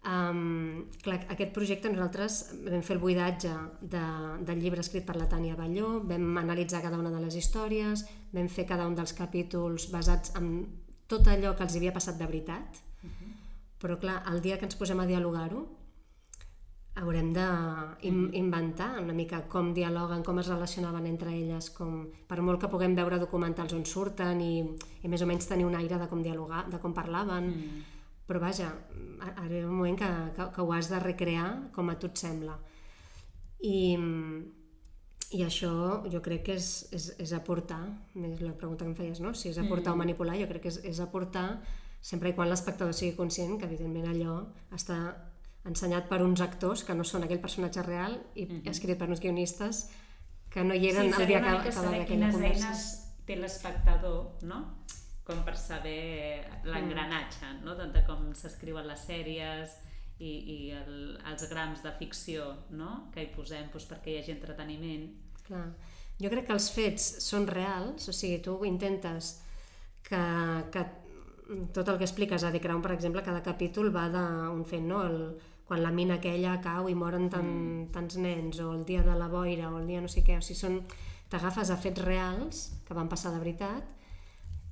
Um, 0.00 0.86
clar, 1.04 1.18
aquest 1.28 1.50
projecte 1.52 1.90
nosaltres 1.92 2.38
vam 2.64 2.80
fer 2.80 2.94
el 2.96 3.02
buidatge 3.02 3.50
de, 3.82 4.04
del 4.48 4.62
llibre 4.62 4.80
escrit 4.80 5.04
per 5.04 5.18
la 5.20 5.26
Tània 5.28 5.58
Balló, 5.58 5.98
vam 6.08 6.38
analitzar 6.40 6.80
cada 6.80 6.96
una 6.96 7.12
de 7.12 7.20
les 7.20 7.36
històries, 7.36 8.06
vam 8.32 8.48
fer 8.48 8.64
cada 8.70 8.86
un 8.88 8.96
dels 8.96 9.12
capítols 9.18 9.90
basats 9.92 10.32
en 10.40 10.48
tot 11.10 11.28
allò 11.28 11.52
que 11.52 11.66
els 11.66 11.76
havia 11.76 11.92
passat 11.92 12.16
de 12.16 12.30
veritat, 12.30 12.80
uh 13.02 13.10
-huh. 13.10 13.30
però 13.82 13.98
clar, 14.00 14.22
el 14.32 14.40
dia 14.40 14.56
que 14.56 14.64
ens 14.64 14.76
posem 14.76 15.00
a 15.00 15.06
dialogar-ho 15.06 15.66
haurem 16.98 17.30
d'inventar 17.32 18.98
una 19.00 19.14
mica 19.14 19.44
com 19.48 19.70
dialoguen, 19.74 20.24
com 20.26 20.40
es 20.42 20.48
relacionaven 20.50 21.06
entre 21.06 21.32
elles, 21.36 21.70
com, 21.70 22.02
per 22.26 22.40
molt 22.42 22.60
que 22.60 22.70
puguem 22.72 22.96
veure 22.98 23.20
documentals 23.22 23.74
on 23.76 23.86
surten 23.86 24.42
i, 24.42 24.54
i 25.02 25.08
més 25.08 25.22
o 25.22 25.28
menys 25.30 25.48
tenir 25.48 25.68
un 25.68 25.78
aire 25.78 26.00
de 26.00 26.08
com 26.10 26.22
dialogar, 26.22 26.66
de 26.70 26.80
com 26.82 26.94
parlaven, 26.96 27.50
mm. 27.52 27.84
però 28.26 28.42
vaja, 28.42 28.72
arriba 29.30 29.68
un 29.68 29.78
moment 29.78 29.98
que, 29.98 30.10
que, 30.36 30.48
que 30.56 30.64
ho 30.64 30.72
has 30.74 30.90
de 30.90 31.00
recrear 31.00 31.46
com 31.74 31.90
a 31.90 31.98
tu 31.98 32.10
et 32.10 32.18
sembla. 32.20 32.58
I, 33.60 33.94
i 35.36 35.44
això 35.46 35.72
jo 36.10 36.20
crec 36.24 36.48
que 36.48 36.58
és, 36.58 36.70
és, 36.96 37.10
és 37.22 37.34
aportar, 37.36 37.84
és 38.18 38.42
la 38.42 38.56
pregunta 38.58 38.84
que 38.84 38.90
em 38.90 38.98
feies, 38.98 39.22
no? 39.22 39.32
si 39.32 39.52
és 39.52 39.62
aportar 39.62 39.94
mm. 39.94 40.00
o 40.00 40.02
manipular, 40.02 40.38
jo 40.42 40.50
crec 40.50 40.66
que 40.66 40.74
és, 40.74 40.82
és 40.90 41.00
aportar 41.04 41.48
sempre 42.00 42.32
i 42.32 42.34
quan 42.34 42.48
l'espectador 42.48 42.96
sigui 42.96 43.14
conscient 43.14 43.58
que 43.60 43.68
evidentment 43.68 44.08
allò 44.08 44.40
està 44.74 44.96
ensenyat 45.68 46.08
per 46.08 46.22
uns 46.24 46.40
actors 46.40 46.84
que 46.84 46.94
no 46.96 47.04
són 47.04 47.26
aquell 47.26 47.40
personatge 47.42 47.82
real 47.82 48.16
i 48.34 48.46
mm 48.46 48.50
-hmm. 48.50 48.70
escrit 48.70 48.98
per 48.98 49.08
uns 49.08 49.20
guionistes 49.20 49.90
que 50.50 50.64
no 50.64 50.74
hi 50.74 50.88
eren 50.88 51.12
sí, 51.12 51.20
el 51.20 51.26
dia 51.26 51.40
que, 51.40 51.68
que 51.68 51.76
va 51.76 51.88
haver 51.88 52.02
aquella 52.02 52.30
conversa. 52.32 52.66
eines 52.66 53.10
té 53.26 53.36
l'espectador, 53.36 54.42
no? 54.42 54.58
com 55.24 55.44
per 55.44 55.56
saber 55.56 56.42
l'engranatge, 56.64 57.46
mm. 57.46 57.64
no? 57.64 57.76
de 57.78 58.02
com 58.06 58.32
s'escriuen 58.34 58.86
les 58.86 59.04
sèries 59.06 59.76
i, 60.18 60.32
i 60.54 60.70
el, 60.74 61.20
els 61.30 61.48
grams 61.48 61.84
de 61.84 61.92
ficció 62.00 62.48
no? 62.70 63.10
que 63.14 63.22
hi 63.22 63.30
posem 63.36 63.70
doncs, 63.70 63.86
perquè 63.86 64.10
hi 64.10 64.18
hagi 64.18 64.32
entreteniment. 64.32 65.06
Clar. 65.46 65.68
Jo 66.20 66.28
crec 66.28 66.46
que 66.48 66.52
els 66.52 66.70
fets 66.74 67.06
són 67.24 67.46
reals, 67.48 68.08
o 68.08 68.12
sigui, 68.12 68.42
tu 68.44 68.58
intentes 68.68 69.38
que, 70.02 70.20
que 70.72 70.84
tot 71.72 71.88
el 71.88 71.96
que 71.98 72.04
expliques 72.04 72.44
a 72.44 72.50
The 72.52 72.60
Crown, 72.60 72.82
per 72.82 72.92
exemple, 72.92 73.22
cada 73.26 73.42
capítol 73.42 73.88
va 73.94 74.08
d'un 74.12 74.64
fet, 74.68 74.82
no? 74.84 75.00
El, 75.06 75.22
quan 75.70 75.84
la 75.84 75.92
mina 75.94 76.16
aquella 76.18 76.56
cau 76.58 76.88
i 76.90 76.96
moren 76.98 77.28
tan, 77.30 77.46
mm. 77.46 77.82
tants 77.94 78.16
nens, 78.18 78.58
o 78.58 78.72
el 78.74 78.82
dia 78.88 79.04
de 79.06 79.14
la 79.14 79.28
boira, 79.30 79.68
o 79.70 79.78
el 79.78 79.86
dia 79.86 80.00
no 80.02 80.08
sé 80.10 80.24
què, 80.26 80.40
o 80.40 80.42
sigui, 80.42 80.58
són... 80.58 80.80
t'agafes 81.30 81.70
a 81.70 81.76
fets 81.78 82.02
reals 82.02 82.64
que 82.88 82.94
van 82.96 83.06
passar 83.06 83.30
de 83.30 83.38
veritat, 83.38 83.84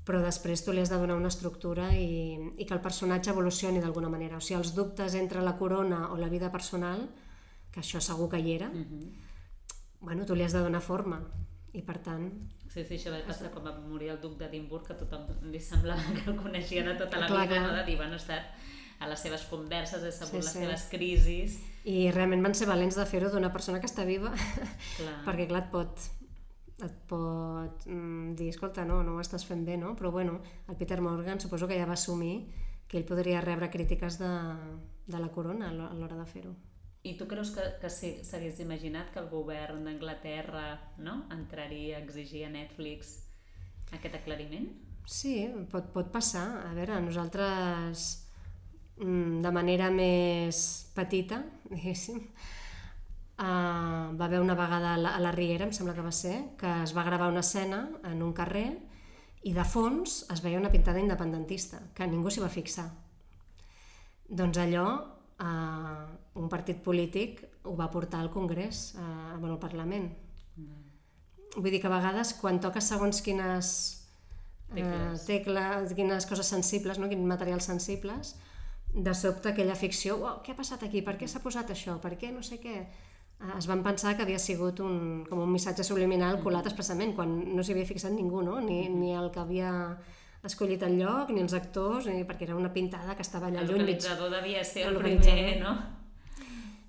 però 0.03 0.19
després 0.25 0.65
tu 0.67 0.75
li 0.75 0.83
has 0.83 0.91
de 0.91 0.99
donar 0.99 1.15
una 1.15 1.31
estructura 1.31 1.93
i, 1.95 2.35
i 2.59 2.67
que 2.67 2.75
el 2.75 2.83
personatge 2.83 3.31
evolucioni 3.31 3.79
d'alguna 3.79 4.11
manera. 4.11 4.41
O 4.41 4.43
sigui, 4.43 4.59
els 4.59 4.73
dubtes 4.75 5.15
entre 5.15 5.45
la 5.47 5.55
corona 5.61 6.09
o 6.11 6.19
la 6.19 6.33
vida 6.33 6.51
personal, 6.51 7.07
que 7.71 7.79
això 7.85 8.03
segur 8.03 8.27
que 8.33 8.43
hi 8.43 8.57
era, 8.57 8.67
mm 8.67 8.83
-hmm. 8.83 9.13
bueno, 10.01 10.27
tu 10.27 10.35
li 10.35 10.43
has 10.43 10.53
de 10.53 10.65
donar 10.67 10.83
forma 10.83 11.23
i 11.75 11.83
per 11.83 11.99
tant 12.03 12.27
Sí, 12.69 12.83
sí, 12.85 12.97
això 12.97 13.13
va 13.15 13.23
passar 13.25 13.53
quan 13.53 13.65
va 13.65 13.79
morir 13.79 14.11
el 14.11 14.21
duc 14.21 14.35
d'Edimburg, 14.37 14.85
que 14.87 14.95
tothom 14.95 15.23
li 15.53 15.61
semblava 15.61 16.03
que 16.17 16.31
el 16.31 16.37
coneixia 16.37 16.83
de 16.83 16.95
tota 16.99 17.19
la 17.19 17.27
clar, 17.31 17.47
vida, 17.47 17.61
clar. 17.61 17.71
no? 17.71 17.77
de 17.79 17.85
dir, 17.85 17.97
bueno, 17.97 18.17
estat 18.17 18.43
a 18.99 19.09
les 19.09 19.21
seves 19.23 19.45
converses, 19.51 20.03
he 20.03 20.13
sabut 20.13 20.41
sí, 20.41 20.45
les 20.45 20.53
sí. 20.53 20.63
seves 20.65 20.87
crisis... 20.91 21.59
I 21.89 22.11
realment 22.13 22.43
van 22.45 22.55
ser 22.59 22.67
valents 22.69 22.99
de 22.99 23.05
fer-ho 23.09 23.31
d'una 23.33 23.49
persona 23.55 23.79
que 23.81 23.89
està 23.89 24.05
viva, 24.05 24.35
clar. 24.99 25.15
perquè 25.27 25.47
clar, 25.49 25.63
et 25.65 25.71
pot, 25.73 26.09
et 26.85 26.97
pot 27.09 27.87
mm, 27.87 28.35
dir, 28.37 28.51
escolta, 28.53 28.85
no, 28.85 29.01
no 29.07 29.17
ho 29.17 29.23
estàs 29.23 29.47
fent 29.49 29.65
bé, 29.65 29.79
no? 29.81 29.95
Però 29.97 30.11
bueno, 30.13 30.41
el 30.69 30.77
Peter 30.77 31.01
Morgan 31.01 31.41
suposo 31.41 31.71
que 31.71 31.79
ja 31.79 31.87
va 31.89 31.97
assumir 31.97 32.49
que 32.89 32.99
ell 32.99 33.07
podria 33.09 33.41
rebre 33.45 33.71
crítiques 33.71 34.19
de, 34.21 34.33
de 35.07 35.23
la 35.23 35.31
corona 35.33 35.71
a 35.71 35.95
l'hora 35.95 36.19
de 36.19 36.27
fer-ho. 36.29 36.55
I 37.09 37.15
tu 37.17 37.29
creus 37.31 37.55
que, 37.55 37.65
que 37.81 37.89
s'hagués 37.93 38.61
imaginat 38.61 39.13
que 39.15 39.21
el 39.23 39.29
govern 39.31 39.85
d'Anglaterra 39.87 40.69
no? 40.99 41.23
entraria 41.33 41.97
a 41.97 42.03
exigir 42.03 42.45
a 42.45 42.53
Netflix 42.53 43.15
aquest 43.95 44.19
aclariment? 44.19 44.73
Sí, 45.09 45.47
pot, 45.73 45.93
pot 45.95 46.11
passar. 46.13 46.47
A 46.69 46.73
veure, 46.77 46.99
nosaltres 47.01 48.09
de 48.99 49.51
manera 49.55 49.91
més 49.95 50.63
petita, 50.95 51.43
diguéssim, 51.71 52.25
Uh, 53.39 54.19
va 54.19 54.25
haver 54.25 54.41
una 54.43 54.57
vegada 54.59 54.95
a 54.95 54.99
la, 54.99 55.11
a 55.15 55.21
la 55.23 55.31
Riera, 55.31 55.63
em 55.69 55.71
sembla 55.71 55.93
que 55.95 56.03
va 56.03 56.11
ser, 56.11 56.57
que 56.59 56.67
es 56.83 56.91
va 56.91 57.05
gravar 57.07 57.29
una 57.31 57.45
escena 57.47 57.85
en 58.11 58.25
un 58.27 58.33
carrer 58.35 58.65
i 59.47 59.53
de 59.55 59.63
fons 59.63 60.25
es 60.35 60.43
veia 60.43 60.59
una 60.59 60.73
pintada 60.73 60.99
independentista, 60.99 61.79
que 61.95 62.09
ningú 62.11 62.33
s'hi 62.35 62.43
va 62.43 62.51
fixar. 62.51 62.89
Doncs 64.41 64.59
allò 64.59 64.89
eh, 65.39 66.03
un 66.43 66.51
partit 66.51 66.83
polític 66.83 67.45
ho 67.63 67.77
va 67.79 67.87
portar 67.93 68.25
al 68.25 68.33
Congrés, 68.35 68.97
eh, 68.99 69.05
bueno, 69.39 69.55
al 69.55 69.63
Parlament. 69.63 70.11
Mm. 70.57 70.83
Vull 71.61 71.71
dir 71.71 71.81
que 71.81 71.87
a 71.87 71.95
vegades 71.95 72.35
quan 72.41 72.59
toques 72.61 72.91
segons 72.91 73.23
quines 73.23 73.71
eh, 74.75 75.15
tecles, 75.31 75.95
quines 75.95 76.27
coses 76.27 76.51
sensibles, 76.51 76.99
no? 76.99 77.07
quins 77.07 77.23
materials 77.37 77.71
sensibles, 77.71 78.35
de 78.95 79.15
sobte 79.15 79.51
aquella 79.51 79.77
ficció, 79.77 80.17
oh, 80.25 80.39
què 80.45 80.55
ha 80.55 80.59
passat 80.59 80.83
aquí? 80.87 81.03
Per 81.05 81.17
què 81.21 81.29
s'ha 81.29 81.43
posat 81.45 81.71
això? 81.75 81.99
Per 82.03 82.15
què 82.21 82.33
no 82.33 82.43
sé 82.43 82.59
què? 82.63 82.77
Eh, 83.39 83.53
es 83.57 83.69
van 83.71 83.83
pensar 83.87 84.15
que 84.17 84.25
havia 84.25 84.39
sigut 84.43 84.81
un, 84.81 85.25
com 85.29 85.43
un 85.45 85.53
missatge 85.53 85.85
subliminal 85.87 86.41
colat 86.43 86.67
expressament, 86.71 87.15
quan 87.19 87.35
no 87.55 87.63
s'hi 87.63 87.77
havia 87.77 87.89
fixat 87.89 88.15
ningú, 88.15 88.43
no? 88.43 88.59
ni, 88.65 88.87
ni 88.89 89.13
el 89.15 89.31
que 89.35 89.43
havia 89.45 89.73
escollit 90.49 90.83
el 90.87 90.99
lloc, 91.01 91.31
ni 91.35 91.43
els 91.43 91.55
actors, 91.55 92.09
ni 92.11 92.25
perquè 92.27 92.47
era 92.49 92.57
una 92.57 92.73
pintada 92.73 93.15
que 93.19 93.27
estava 93.27 93.49
allà 93.51 93.65
lluny. 93.67 93.85
Mig... 93.87 94.03
devia 94.33 94.65
ser 94.65 94.89
el, 94.89 94.99
primer, 95.03 95.59
no? 95.63 95.77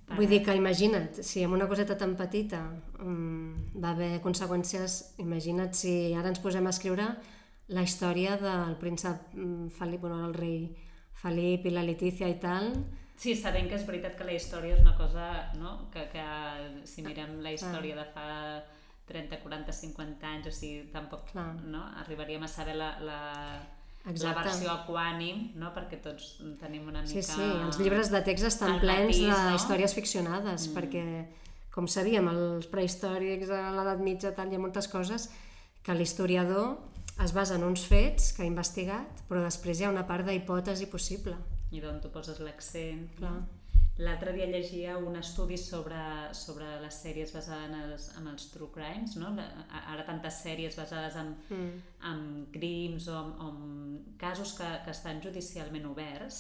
Vull 0.10 0.30
dir 0.30 0.40
que 0.46 0.56
imagina't, 0.58 1.20
si 1.26 1.44
amb 1.46 1.54
una 1.54 1.68
coseta 1.70 1.98
tan 1.98 2.16
petita 2.18 2.64
um, 3.04 3.54
va 3.78 3.94
haver 3.94 4.16
conseqüències, 4.24 5.00
imagina't 5.22 5.76
si 5.78 5.94
ara 6.18 6.32
ens 6.32 6.42
posem 6.42 6.66
a 6.66 6.74
escriure 6.74 7.06
la 7.70 7.84
història 7.86 8.38
del 8.42 8.74
príncep 8.82 9.36
um, 9.38 9.68
Felip, 9.70 10.02
bueno, 10.02 10.24
el 10.26 10.34
rei 10.34 10.64
Felip 11.20 11.68
i 11.68 11.76
la 11.76 11.84
Letícia 11.84 12.30
i 12.32 12.38
tal, 12.40 12.74
Sí, 13.20 13.34
sabem 13.36 13.66
que 13.68 13.76
és 13.76 13.84
veritat 13.84 14.14
que 14.16 14.24
la 14.24 14.32
història 14.32 14.78
és 14.78 14.80
una 14.80 14.94
cosa, 14.96 15.26
no? 15.60 15.74
que, 15.92 16.06
que 16.14 16.24
si 16.88 17.04
mirem 17.04 17.42
la 17.44 17.52
història 17.52 17.98
de 17.98 18.06
fa 18.14 18.28
30, 19.10 19.42
40, 19.44 19.76
50 19.76 20.30
anys, 20.30 20.48
o 20.48 20.54
sigui, 20.56 20.86
tampoc 20.94 21.34
no? 21.36 21.82
arribaríem 22.00 22.46
a 22.46 22.48
saber 22.48 22.78
la, 22.80 22.94
la, 23.04 23.20
Exacte. 24.06 24.24
la 24.24 24.34
versió 24.38 24.72
equànim, 24.72 25.42
no? 25.60 25.74
perquè 25.76 26.00
tots 26.06 26.38
tenim 26.62 26.88
una 26.88 27.04
mica... 27.04 27.12
Sí, 27.12 27.26
sí, 27.28 27.50
els 27.66 27.82
llibres 27.84 28.14
de 28.14 28.24
text 28.24 28.48
estan 28.54 28.80
plens 28.80 29.12
matís, 29.12 29.28
no? 29.28 29.42
d'històries 29.50 29.98
ficcionades, 30.00 30.70
mm. 30.70 30.78
perquè, 30.80 31.06
com 31.76 31.92
sabíem, 31.92 32.32
els 32.32 32.72
prehistòrics, 32.72 33.52
a 33.52 33.74
l'edat 33.76 34.00
mitja, 34.06 34.32
tal, 34.38 34.48
hi 34.48 34.56
ha 34.56 34.64
moltes 34.64 34.88
coses 34.88 35.28
que 35.84 36.00
l'historiador 36.00 36.78
es 37.24 37.34
basa 37.36 37.56
en 37.56 37.64
uns 37.68 37.84
fets 37.88 38.32
que 38.34 38.44
ha 38.46 38.48
investigat, 38.50 39.24
però 39.28 39.44
després 39.44 39.80
hi 39.80 39.88
ha 39.88 39.94
una 39.94 40.06
part 40.08 40.28
d'hipòtesi 40.28 40.88
possible. 40.92 41.36
I 41.76 41.82
d'on 41.84 42.00
tu 42.02 42.12
poses 42.14 42.40
l'accent. 42.44 43.10
Clar. 43.18 43.38
L'altre 44.00 44.32
dia 44.32 44.46
llegia 44.48 44.94
un 44.96 45.18
estudi 45.20 45.58
sobre, 45.60 46.00
sobre 46.32 46.70
les 46.80 47.00
sèries 47.04 47.34
basades 47.36 47.68
en 47.68 47.76
els, 47.82 48.06
en 48.16 48.30
els 48.32 48.46
true 48.54 48.72
crimes, 48.72 49.18
no? 49.20 49.34
ara 49.82 50.06
tantes 50.08 50.38
sèries 50.46 50.78
basades 50.80 51.18
en, 51.20 51.34
mm. 51.50 51.82
en 52.08 52.22
crims 52.54 53.10
o 53.12 53.18
en, 53.20 53.34
en 53.44 54.16
casos 54.22 54.56
que, 54.56 54.70
que 54.86 54.96
estan 54.96 55.20
judicialment 55.26 55.90
oberts 55.92 56.40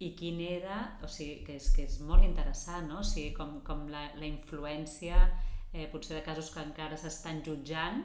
i 0.00 0.14
quin 0.16 0.40
era, 0.40 0.78
o 1.04 1.10
sigui, 1.12 1.42
que 1.44 1.58
és, 1.60 1.68
que 1.76 1.84
és 1.84 2.00
molt 2.00 2.24
interessant, 2.24 2.88
no? 2.88 3.02
o 3.04 3.06
sigui, 3.06 3.34
com, 3.36 3.58
com 3.68 3.84
la, 3.92 4.06
la 4.16 4.30
influència 4.30 5.26
eh, 5.74 5.84
potser 5.92 6.16
de 6.16 6.24
casos 6.24 6.48
que 6.56 6.64
encara 6.64 6.96
s'estan 6.96 7.44
jutjant 7.44 8.00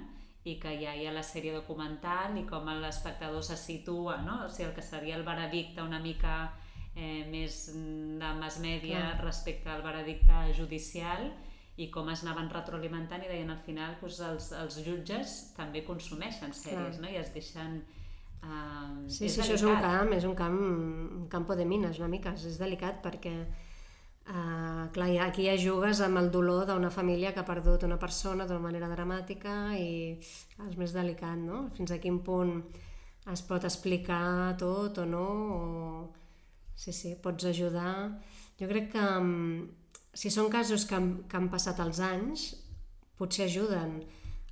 i 0.49 0.55
que 0.61 0.71
ja 0.81 0.95
hi 0.95 1.05
ha 1.07 1.13
la 1.15 1.23
sèrie 1.25 1.53
documental 1.55 2.37
i 2.39 2.45
com 2.49 2.65
l'espectador 2.81 3.43
se 3.45 3.57
situa, 3.59 4.17
no? 4.25 4.45
o 4.45 4.49
sigui, 4.49 4.69
el 4.69 4.73
que 4.77 4.85
seria 4.85 5.17
el 5.19 5.25
veredicte 5.27 5.83
una 5.85 5.99
mica 5.99 6.39
eh, 6.95 7.25
més 7.29 7.61
de 7.73 8.33
mass 8.39 8.59
media 8.63 9.03
Clar. 9.13 9.21
respecte 9.25 9.69
al 9.69 9.83
veredicte 9.85 10.41
judicial 10.57 11.29
i 11.79 11.87
com 11.93 12.09
es 12.11 12.25
anaven 12.25 12.49
retroalimentant 12.51 13.23
i 13.23 13.29
deien 13.31 13.53
al 13.53 13.61
final 13.63 13.95
doncs, 14.01 14.19
els, 14.27 14.49
els 14.63 14.81
jutges 14.83 15.37
també 15.55 15.85
consumeixen 15.87 16.51
sèries 16.53 16.97
Clar. 16.99 17.05
no? 17.05 17.13
i 17.13 17.21
es 17.21 17.33
deixen 17.35 17.81
Uh, 18.39 19.03
sí, 19.11 19.27
sí, 19.27 19.41
delicat. 19.41 19.43
això 19.43 19.55
és 19.57 19.63
un 19.67 19.81
camp, 19.83 20.11
és 20.15 20.23
un 20.23 20.35
camp, 20.39 20.59
un 21.19 21.25
campo 21.27 21.57
de 21.59 21.65
mines 21.67 21.97
una 21.99 22.07
mica, 22.07 22.31
és 22.39 22.55
delicat 22.55 23.01
perquè 23.03 23.33
uh, 24.29 24.85
clar, 24.93 25.09
aquí 25.25 25.47
ja 25.49 25.57
jugues 25.59 26.01
amb 26.05 26.21
el 26.21 26.29
dolor 26.31 26.67
d'una 26.69 26.91
família 26.93 27.33
que 27.33 27.41
ha 27.41 27.47
perdut 27.47 27.83
una 27.87 27.99
persona 27.99 28.45
d'una 28.45 28.63
manera 28.67 28.91
dramàtica 28.91 29.73
i 29.77 30.19
és 30.19 30.77
més 30.77 30.93
delicat, 30.95 31.37
no? 31.37 31.67
Fins 31.77 31.91
a 31.91 31.99
quin 31.99 32.21
punt 32.25 32.61
es 33.29 33.43
pot 33.45 33.65
explicar 33.67 34.55
tot 34.57 35.01
o 35.03 35.05
no, 35.05 35.27
o 35.57 36.13
sí, 36.75 36.93
sí, 36.93 37.15
pots 37.21 37.45
ajudar. 37.45 37.93
Jo 38.59 38.69
crec 38.71 38.91
que 38.93 39.03
um, 39.19 39.67
si 40.13 40.31
són 40.33 40.49
casos 40.51 40.85
que 40.87 40.97
han, 40.97 41.11
que 41.29 41.37
han 41.37 41.49
passat 41.51 41.79
els 41.83 41.99
anys, 42.03 42.49
potser 43.19 43.47
ajuden. 43.47 43.99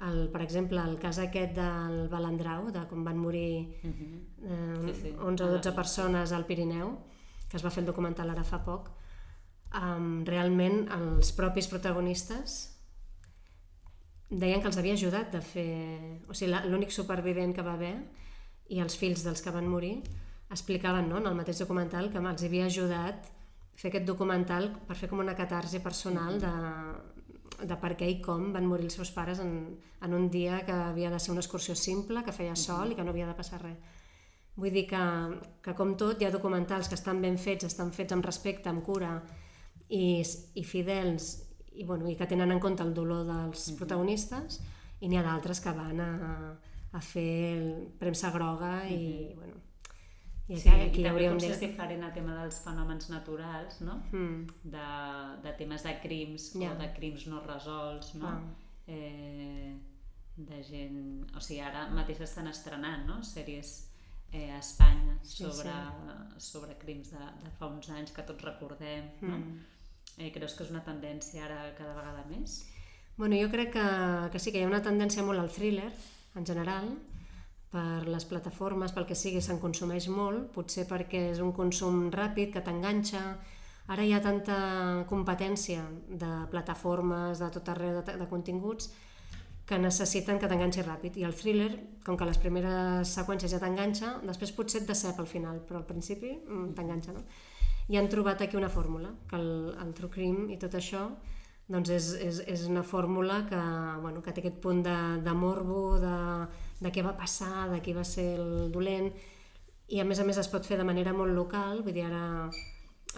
El, 0.05 0.27
per 0.29 0.43
exemple, 0.43 0.77
el 0.77 0.99
cas 1.01 1.17
aquest 1.23 1.55
del 1.57 2.03
Balandrau, 2.11 2.67
de 2.73 2.83
com 2.89 3.03
van 3.03 3.17
morir 3.17 3.79
uh 3.81 3.89
-huh. 3.89 4.19
eh, 4.45 4.93
sí, 4.93 5.01
sí. 5.01 5.15
11 5.17 5.43
o 5.43 5.47
12 5.47 5.71
persones 5.71 6.31
al 6.31 6.45
Pirineu, 6.45 6.97
que 7.49 7.57
es 7.57 7.65
va 7.65 7.71
fer 7.71 7.81
el 7.81 7.87
documental 7.87 8.29
ara 8.29 8.43
fa 8.43 8.63
poc, 8.63 8.91
um, 9.75 10.23
realment 10.27 10.85
els 10.95 11.31
propis 11.35 11.67
protagonistes 11.71 12.57
deien 14.29 14.61
que 14.61 14.67
els 14.67 14.77
havia 14.77 14.95
ajudat 14.97 15.35
a 15.35 15.41
fer... 15.41 16.23
O 16.27 16.35
sigui, 16.35 16.53
l'únic 16.67 16.91
supervivent 16.91 17.55
que 17.55 17.65
va 17.65 17.75
haver 17.79 17.95
i 18.69 18.81
els 18.83 18.97
fills 18.99 19.23
dels 19.23 19.41
que 19.43 19.53
van 19.55 19.67
morir 19.71 19.97
explicaven 20.51 21.09
no, 21.09 21.19
en 21.19 21.27
el 21.27 21.35
mateix 21.35 21.59
documental 21.63 22.09
que 22.11 22.19
els 22.19 22.43
havia 22.43 22.67
ajudat 22.67 23.31
fer 23.77 23.91
aquest 23.91 24.07
documental 24.07 24.71
per 24.87 24.97
fer 24.97 25.09
com 25.11 25.19
una 25.21 25.35
catarsi 25.37 25.79
personal 25.83 26.39
de, 26.41 26.51
de 27.61 27.77
per 27.79 27.93
què 27.99 28.09
i 28.09 28.19
com 28.23 28.51
van 28.55 28.67
morir 28.67 28.87
els 28.87 28.97
seus 28.99 29.11
pares 29.13 29.41
en, 29.43 29.53
en 30.01 30.13
un 30.13 30.29
dia 30.33 30.63
que 30.65 30.73
havia 30.73 31.11
de 31.13 31.19
ser 31.19 31.33
una 31.35 31.43
excursió 31.43 31.75
simple, 31.75 32.23
que 32.25 32.35
feia 32.35 32.55
sol 32.55 32.91
i 32.91 32.97
que 32.97 33.05
no 33.05 33.13
havia 33.13 33.27
de 33.29 33.37
passar 33.37 33.61
res. 33.61 33.77
Vull 34.57 34.73
dir 34.73 34.87
que, 34.89 35.01
que 35.61 35.75
com 35.77 35.93
tot, 35.99 36.17
hi 36.17 36.25
ha 36.25 36.33
documentals 36.33 36.89
que 36.89 36.97
estan 36.97 37.21
ben 37.21 37.37
fets, 37.37 37.67
estan 37.67 37.91
fets 37.93 38.15
amb 38.15 38.25
respecte, 38.25 38.71
amb 38.71 38.81
cura 38.85 39.11
i, 39.89 40.23
i 40.55 40.63
fidels 40.63 41.29
i, 41.77 41.85
bueno, 41.85 42.07
i 42.09 42.15
que 42.17 42.27
tenen 42.27 42.51
en 42.51 42.59
compte 42.59 42.83
el 42.83 42.93
dolor 42.93 43.25
dels 43.27 43.69
protagonistes 43.77 44.59
i 44.99 45.09
n'hi 45.09 45.19
ha 45.19 45.25
d'altres 45.25 45.61
que 45.61 45.73
van 45.77 46.01
a, 46.01 46.11
a 46.97 47.01
fer 47.03 47.87
premsa 47.99 48.31
groga 48.33 48.79
i, 48.89 49.33
bueno, 49.37 49.61
i 50.47 50.55
aquí, 50.55 50.61
sí, 50.61 50.69
aquí 50.69 51.01
i 51.01 51.05
també 51.05 51.27
potser 51.27 51.49
de... 51.49 51.55
és 51.57 51.63
diferent 51.65 52.05
el 52.07 52.13
tema 52.15 52.37
dels 52.39 52.61
fenòmens 52.63 53.09
naturals, 53.11 53.81
no? 53.83 53.97
Mm. 54.13 54.61
De, 54.75 54.87
de 55.43 55.53
temes 55.59 55.83
de 55.83 55.93
crims 56.03 56.53
yeah. 56.55 56.71
o 56.71 56.79
de 56.79 56.87
crims 56.95 57.27
no 57.27 57.43
resolts, 57.43 58.13
no? 58.15 58.31
Ah. 58.31 58.71
Eh, 58.87 59.75
de 60.37 60.61
gent... 60.63 61.01
O 61.35 61.43
sigui, 61.43 61.59
ara 61.67 61.87
mateix 61.91 62.23
estan 62.23 62.47
estrenant, 62.47 63.03
no? 63.09 63.19
Sèries 63.27 63.73
eh, 64.31 64.47
a 64.53 64.61
Espanya 64.61 65.17
sobre, 65.23 65.73
sí, 65.73 66.37
sí. 66.37 66.45
sobre 66.51 66.77
crims 66.79 67.11
de, 67.11 67.27
de 67.43 67.51
fa 67.59 67.67
uns 67.67 67.91
anys 67.91 68.15
que 68.15 68.23
tots 68.27 68.47
recordem, 68.47 69.11
no? 69.27 69.41
Eh, 70.17 70.31
creus 70.33 70.55
que 70.57 70.65
és 70.65 70.73
una 70.73 70.81
tendència 70.85 71.45
ara 71.45 71.59
cada 71.77 71.93
vegada 71.93 72.25
més? 72.31 72.63
Bueno, 73.17 73.37
jo 73.37 73.49
crec 73.53 73.71
que, 73.73 73.85
que 74.33 74.39
sí 74.41 74.51
que 74.53 74.61
hi 74.61 74.65
ha 74.65 74.69
una 74.69 74.81
tendència 74.85 75.25
molt 75.25 75.41
al 75.41 75.51
thriller, 75.53 75.91
en 76.37 76.45
general, 76.45 76.89
per 77.73 78.07
les 78.07 78.25
plataformes, 78.29 78.93
pel 78.93 79.07
que 79.09 79.17
sigui, 79.17 79.41
se'n 79.41 79.59
consumeix 79.61 80.07
molt, 80.13 80.51
potser 80.55 80.87
perquè 80.89 81.27
és 81.33 81.41
un 81.43 81.51
consum 81.53 82.07
ràpid, 82.13 82.51
que 82.53 82.63
t'enganxa. 82.65 83.23
Ara 83.93 84.03
hi 84.03 84.13
ha 84.13 84.21
tanta 84.23 84.57
competència 85.09 85.83
de 86.09 86.31
plataformes, 86.51 87.41
de 87.41 87.51
tot 87.55 87.69
arreu, 87.73 88.01
de, 88.01 88.17
de 88.21 88.29
continguts, 88.29 88.89
que 89.67 89.77
necessiten 89.81 90.39
que 90.39 90.47
t'enganxi 90.47 90.85
ràpid. 90.85 91.19
I 91.19 91.27
el 91.27 91.35
thriller, 91.35 91.69
com 92.05 92.17
que 92.19 92.27
les 92.27 92.39
primeres 92.39 93.13
seqüències 93.19 93.51
ja 93.51 93.59
t'enganxa, 93.63 94.15
després 94.29 94.55
potser 94.55 94.81
et 94.81 94.89
decep 94.89 95.19
al 95.19 95.27
final, 95.27 95.59
però 95.67 95.81
al 95.81 95.87
principi 95.89 96.37
mm, 96.37 96.73
t'enganxa, 96.77 97.17
no? 97.17 97.25
I 97.87 97.97
han 97.97 98.09
trobat 98.11 98.41
aquí 98.43 98.57
una 98.59 98.69
fórmula, 98.69 99.13
que 99.29 99.39
el, 99.39 99.49
el 99.79 99.93
true 99.95 100.11
crime 100.11 100.51
i 100.53 100.59
tot 100.59 100.75
això 100.75 101.07
doncs 101.67 101.91
és, 101.91 102.05
és, 102.23 102.39
és 102.47 102.63
una 102.67 102.83
fórmula 102.83 103.41
que, 103.47 103.59
bueno, 104.01 104.21
que 104.23 104.31
té 104.31 104.39
aquest 104.43 104.61
punt 104.63 104.83
de, 104.85 104.95
de 105.23 105.33
morbo, 105.35 105.97
de, 105.99 106.17
de 106.79 106.91
què 106.95 107.03
va 107.03 107.17
passar, 107.19 107.67
de 107.73 107.81
qui 107.83 107.95
va 107.95 108.05
ser 108.07 108.29
el 108.39 108.71
dolent, 108.71 109.09
i 109.91 109.99
a 109.99 110.05
més 110.07 110.19
a 110.19 110.25
més 110.27 110.39
es 110.39 110.49
pot 110.51 110.67
fer 110.67 110.79
de 110.79 110.87
manera 110.87 111.13
molt 111.15 111.35
local, 111.35 111.83
vull 111.83 111.95
dir, 111.95 112.05
ara 112.07 112.49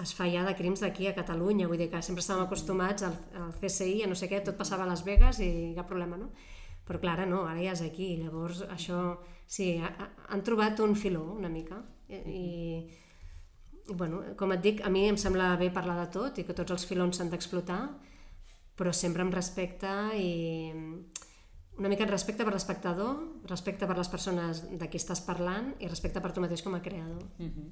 es 0.02 0.14
fa 0.16 0.26
ja 0.32 0.46
de 0.48 0.56
crims 0.58 0.82
d'aquí 0.82 1.10
a 1.10 1.16
Catalunya, 1.18 1.68
vull 1.70 1.82
dir 1.82 1.90
que 1.92 2.02
sempre 2.06 2.24
estàvem 2.24 2.46
acostumats 2.46 3.06
al, 3.06 3.18
al 3.38 3.52
CSI, 3.60 4.04
a 4.06 4.10
no 4.10 4.18
sé 4.18 4.30
què, 4.32 4.42
tot 4.46 4.58
passava 4.58 4.86
a 4.86 4.90
Las 4.90 5.04
Vegas 5.06 5.42
i 5.44 5.74
cap 5.78 5.90
problema, 5.90 6.18
no? 6.18 6.32
Però 6.88 7.02
clar, 7.02 7.20
no, 7.30 7.44
ara 7.46 7.62
ja 7.62 7.76
és 7.76 7.84
aquí, 7.86 8.16
llavors 8.18 8.64
això, 8.70 9.20
sí, 9.46 9.76
ha, 9.78 10.10
han 10.34 10.42
trobat 10.46 10.80
un 10.82 10.96
filó 10.98 11.26
una 11.36 11.52
mica, 11.54 11.84
i, 12.10 12.18
i 12.18 12.46
bueno, 13.96 14.22
com 14.38 14.52
et 14.54 14.62
dic, 14.62 14.82
a 14.86 14.90
mi 14.90 15.08
em 15.10 15.18
sembla 15.18 15.56
bé 15.60 15.70
parlar 15.74 15.98
de 16.04 16.08
tot 16.14 16.38
i 16.38 16.46
que 16.48 16.56
tots 16.58 16.72
els 16.76 16.86
filons 16.90 17.18
s'han 17.18 17.32
d'explotar, 17.32 17.82
però 18.80 18.94
sempre 18.96 19.26
amb 19.26 19.36
respecte 19.36 19.92
i 20.16 20.30
una 21.80 21.90
mica 21.92 22.06
respecte 22.06 22.44
per 22.44 22.54
l'espectador, 22.54 23.20
respecte 23.48 23.88
per 23.88 23.96
les 23.98 24.10
persones 24.12 24.66
de 24.70 24.88
qui 24.92 25.00
estàs 25.00 25.22
parlant 25.24 25.72
i 25.80 25.88
respecte 25.88 26.22
per 26.24 26.34
tu 26.36 26.44
mateix 26.44 26.64
com 26.66 26.76
a 26.76 26.82
creador. 26.84 27.24
Mm 27.38 27.52
-hmm. 27.52 27.70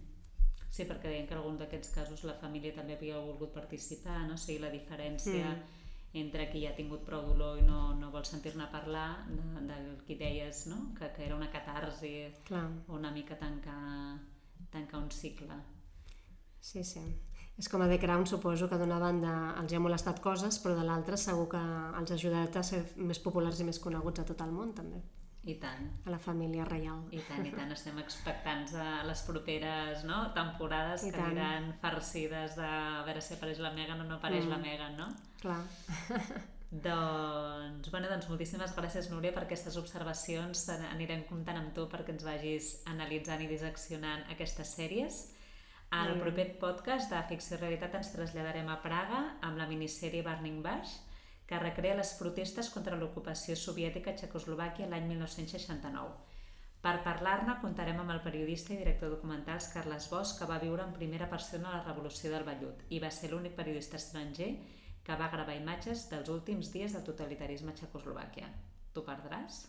Sí, 0.69 0.83
perquè 0.83 1.09
deien 1.09 1.27
que 1.27 1.33
en 1.33 1.39
algun 1.39 1.57
d'aquests 1.57 1.89
casos 1.89 2.23
la 2.23 2.33
família 2.33 2.73
també 2.75 2.95
havia 2.95 3.19
volgut 3.19 3.53
participar, 3.53 4.27
no? 4.27 4.33
O 4.33 4.37
sigui, 4.37 4.59
la 4.59 4.69
diferència 4.69 5.47
mm. 5.49 5.63
entre 6.13 6.49
qui 6.51 6.61
ja 6.61 6.69
ha 6.69 6.75
tingut 6.75 7.05
prou 7.05 7.25
dolor 7.25 7.57
i 7.59 7.61
no, 7.61 7.93
no 7.93 8.11
vol 8.11 8.25
sentir-ne 8.25 8.67
parlar, 8.71 9.25
de, 9.27 9.61
del 9.71 9.87
qui 10.05 10.15
deies, 10.15 10.67
no? 10.67 10.93
Que, 10.99 11.11
que 11.15 11.25
era 11.25 11.35
una 11.35 11.49
catarsi 11.49 12.27
Clar. 12.43 12.69
o 12.87 12.93
una 12.93 13.11
mica 13.11 13.37
tancar, 13.37 14.19
tancar 14.69 14.99
un 14.99 15.11
cicle. 15.11 15.76
Sí, 16.61 16.83
sí. 16.83 17.03
És 17.57 17.69
com 17.73 17.81
a 17.81 17.87
The 17.89 17.97
Crown, 17.97 18.27
suposo 18.29 18.67
que 18.69 18.77
d'una 18.77 18.99
banda 19.01 19.31
els 19.57 19.73
ha 19.73 19.79
molestat 19.81 20.19
coses, 20.21 20.59
però 20.61 20.75
de 20.77 20.83
l'altra 20.85 21.17
segur 21.17 21.47
que 21.55 21.61
els 21.99 22.11
ha 22.11 22.17
ajudat 22.17 22.57
a 22.59 22.63
ser 22.65 22.83
més 22.97 23.21
populars 23.23 23.61
i 23.63 23.65
més 23.65 23.79
coneguts 23.81 24.21
a 24.21 24.25
tot 24.29 24.43
el 24.45 24.51
món, 24.53 24.75
també. 24.77 25.01
I 25.47 25.55
tant. 25.61 25.87
A 26.05 26.11
la 26.11 26.19
família 26.19 26.65
reial. 26.67 27.05
I 27.15 27.21
tant, 27.23 27.45
i 27.47 27.53
tant. 27.55 27.71
Estem 27.73 27.97
expectants 28.01 28.75
a 28.75 29.05
les 29.07 29.21
properes 29.25 30.03
no? 30.05 30.19
temporades 30.35 31.05
I 31.07 31.13
que 31.13 31.17
tant. 31.17 31.31
aniran 31.31 31.71
farcides 31.81 32.57
de 32.59 32.67
a 32.67 33.05
veure 33.07 33.23
si 33.23 33.37
apareix 33.37 33.63
la 33.63 33.71
Megan 33.73 34.03
o 34.03 34.07
no 34.09 34.17
apareix 34.19 34.43
mm. 34.43 34.51
la 34.51 34.59
Megan, 34.61 34.99
no? 34.99 35.07
Clar. 35.39 35.61
doncs, 36.89 37.89
bueno, 37.93 38.11
doncs 38.11 38.27
moltíssimes 38.27 38.75
gràcies, 38.75 39.07
Núria, 39.13 39.31
per 39.33 39.45
aquestes 39.47 39.79
observacions. 39.79 40.67
Anirem 40.91 41.23
comptant 41.31 41.61
amb 41.63 41.73
tu 41.73 41.87
perquè 41.89 42.13
ens 42.13 42.27
vagis 42.27 42.69
analitzant 42.91 43.41
i 43.47 43.49
diseccionant 43.49 44.27
aquestes 44.35 44.75
sèries 44.77 45.23
al 45.89 46.15
mm. 46.15 46.19
proper 46.19 46.47
podcast 46.59 47.11
de 47.11 47.19
Ficció 47.29 47.55
i 47.55 47.61
Realitat 47.61 47.93
ens 47.99 48.09
traslladarem 48.11 48.67
a 48.67 48.79
Praga 48.83 49.19
amb 49.47 49.59
la 49.59 49.67
minissèrie 49.69 50.23
Burning 50.25 50.59
Bash, 50.65 50.97
que 51.47 51.59
recrea 51.61 51.95
les 51.95 52.11
protestes 52.19 52.69
contra 52.73 52.97
l'ocupació 52.99 53.55
soviètica 53.55 54.11
a 54.11 54.17
Txecoslovàquia 54.19 54.89
l'any 54.91 55.07
1969. 55.13 56.17
Per 56.83 56.95
parlar-ne 57.05 57.55
comptarem 57.61 58.01
amb 58.01 58.13
el 58.13 58.19
periodista 58.25 58.73
i 58.75 58.81
director 58.81 59.09
documentals 59.15 59.69
Carles 59.73 60.09
Bosch, 60.11 60.35
que 60.39 60.49
va 60.49 60.59
viure 60.59 60.83
en 60.83 60.93
primera 60.97 61.29
persona 61.31 61.71
la 61.77 61.85
revolució 61.87 62.33
del 62.33 62.45
Vellut 62.47 62.83
i 62.89 62.99
va 63.03 63.11
ser 63.11 63.31
l'únic 63.31 63.55
periodista 63.55 63.97
estranger 63.97 64.51
que 65.07 65.15
va 65.15 65.31
gravar 65.31 65.55
imatges 65.55 66.09
dels 66.11 66.29
últims 66.29 66.73
dies 66.75 66.93
del 66.93 67.07
totalitarisme 67.07 67.71
a 67.71 67.79
Txecoslovàquia. 67.79 68.51
Tu 68.93 69.03
perdràs? 69.07 69.63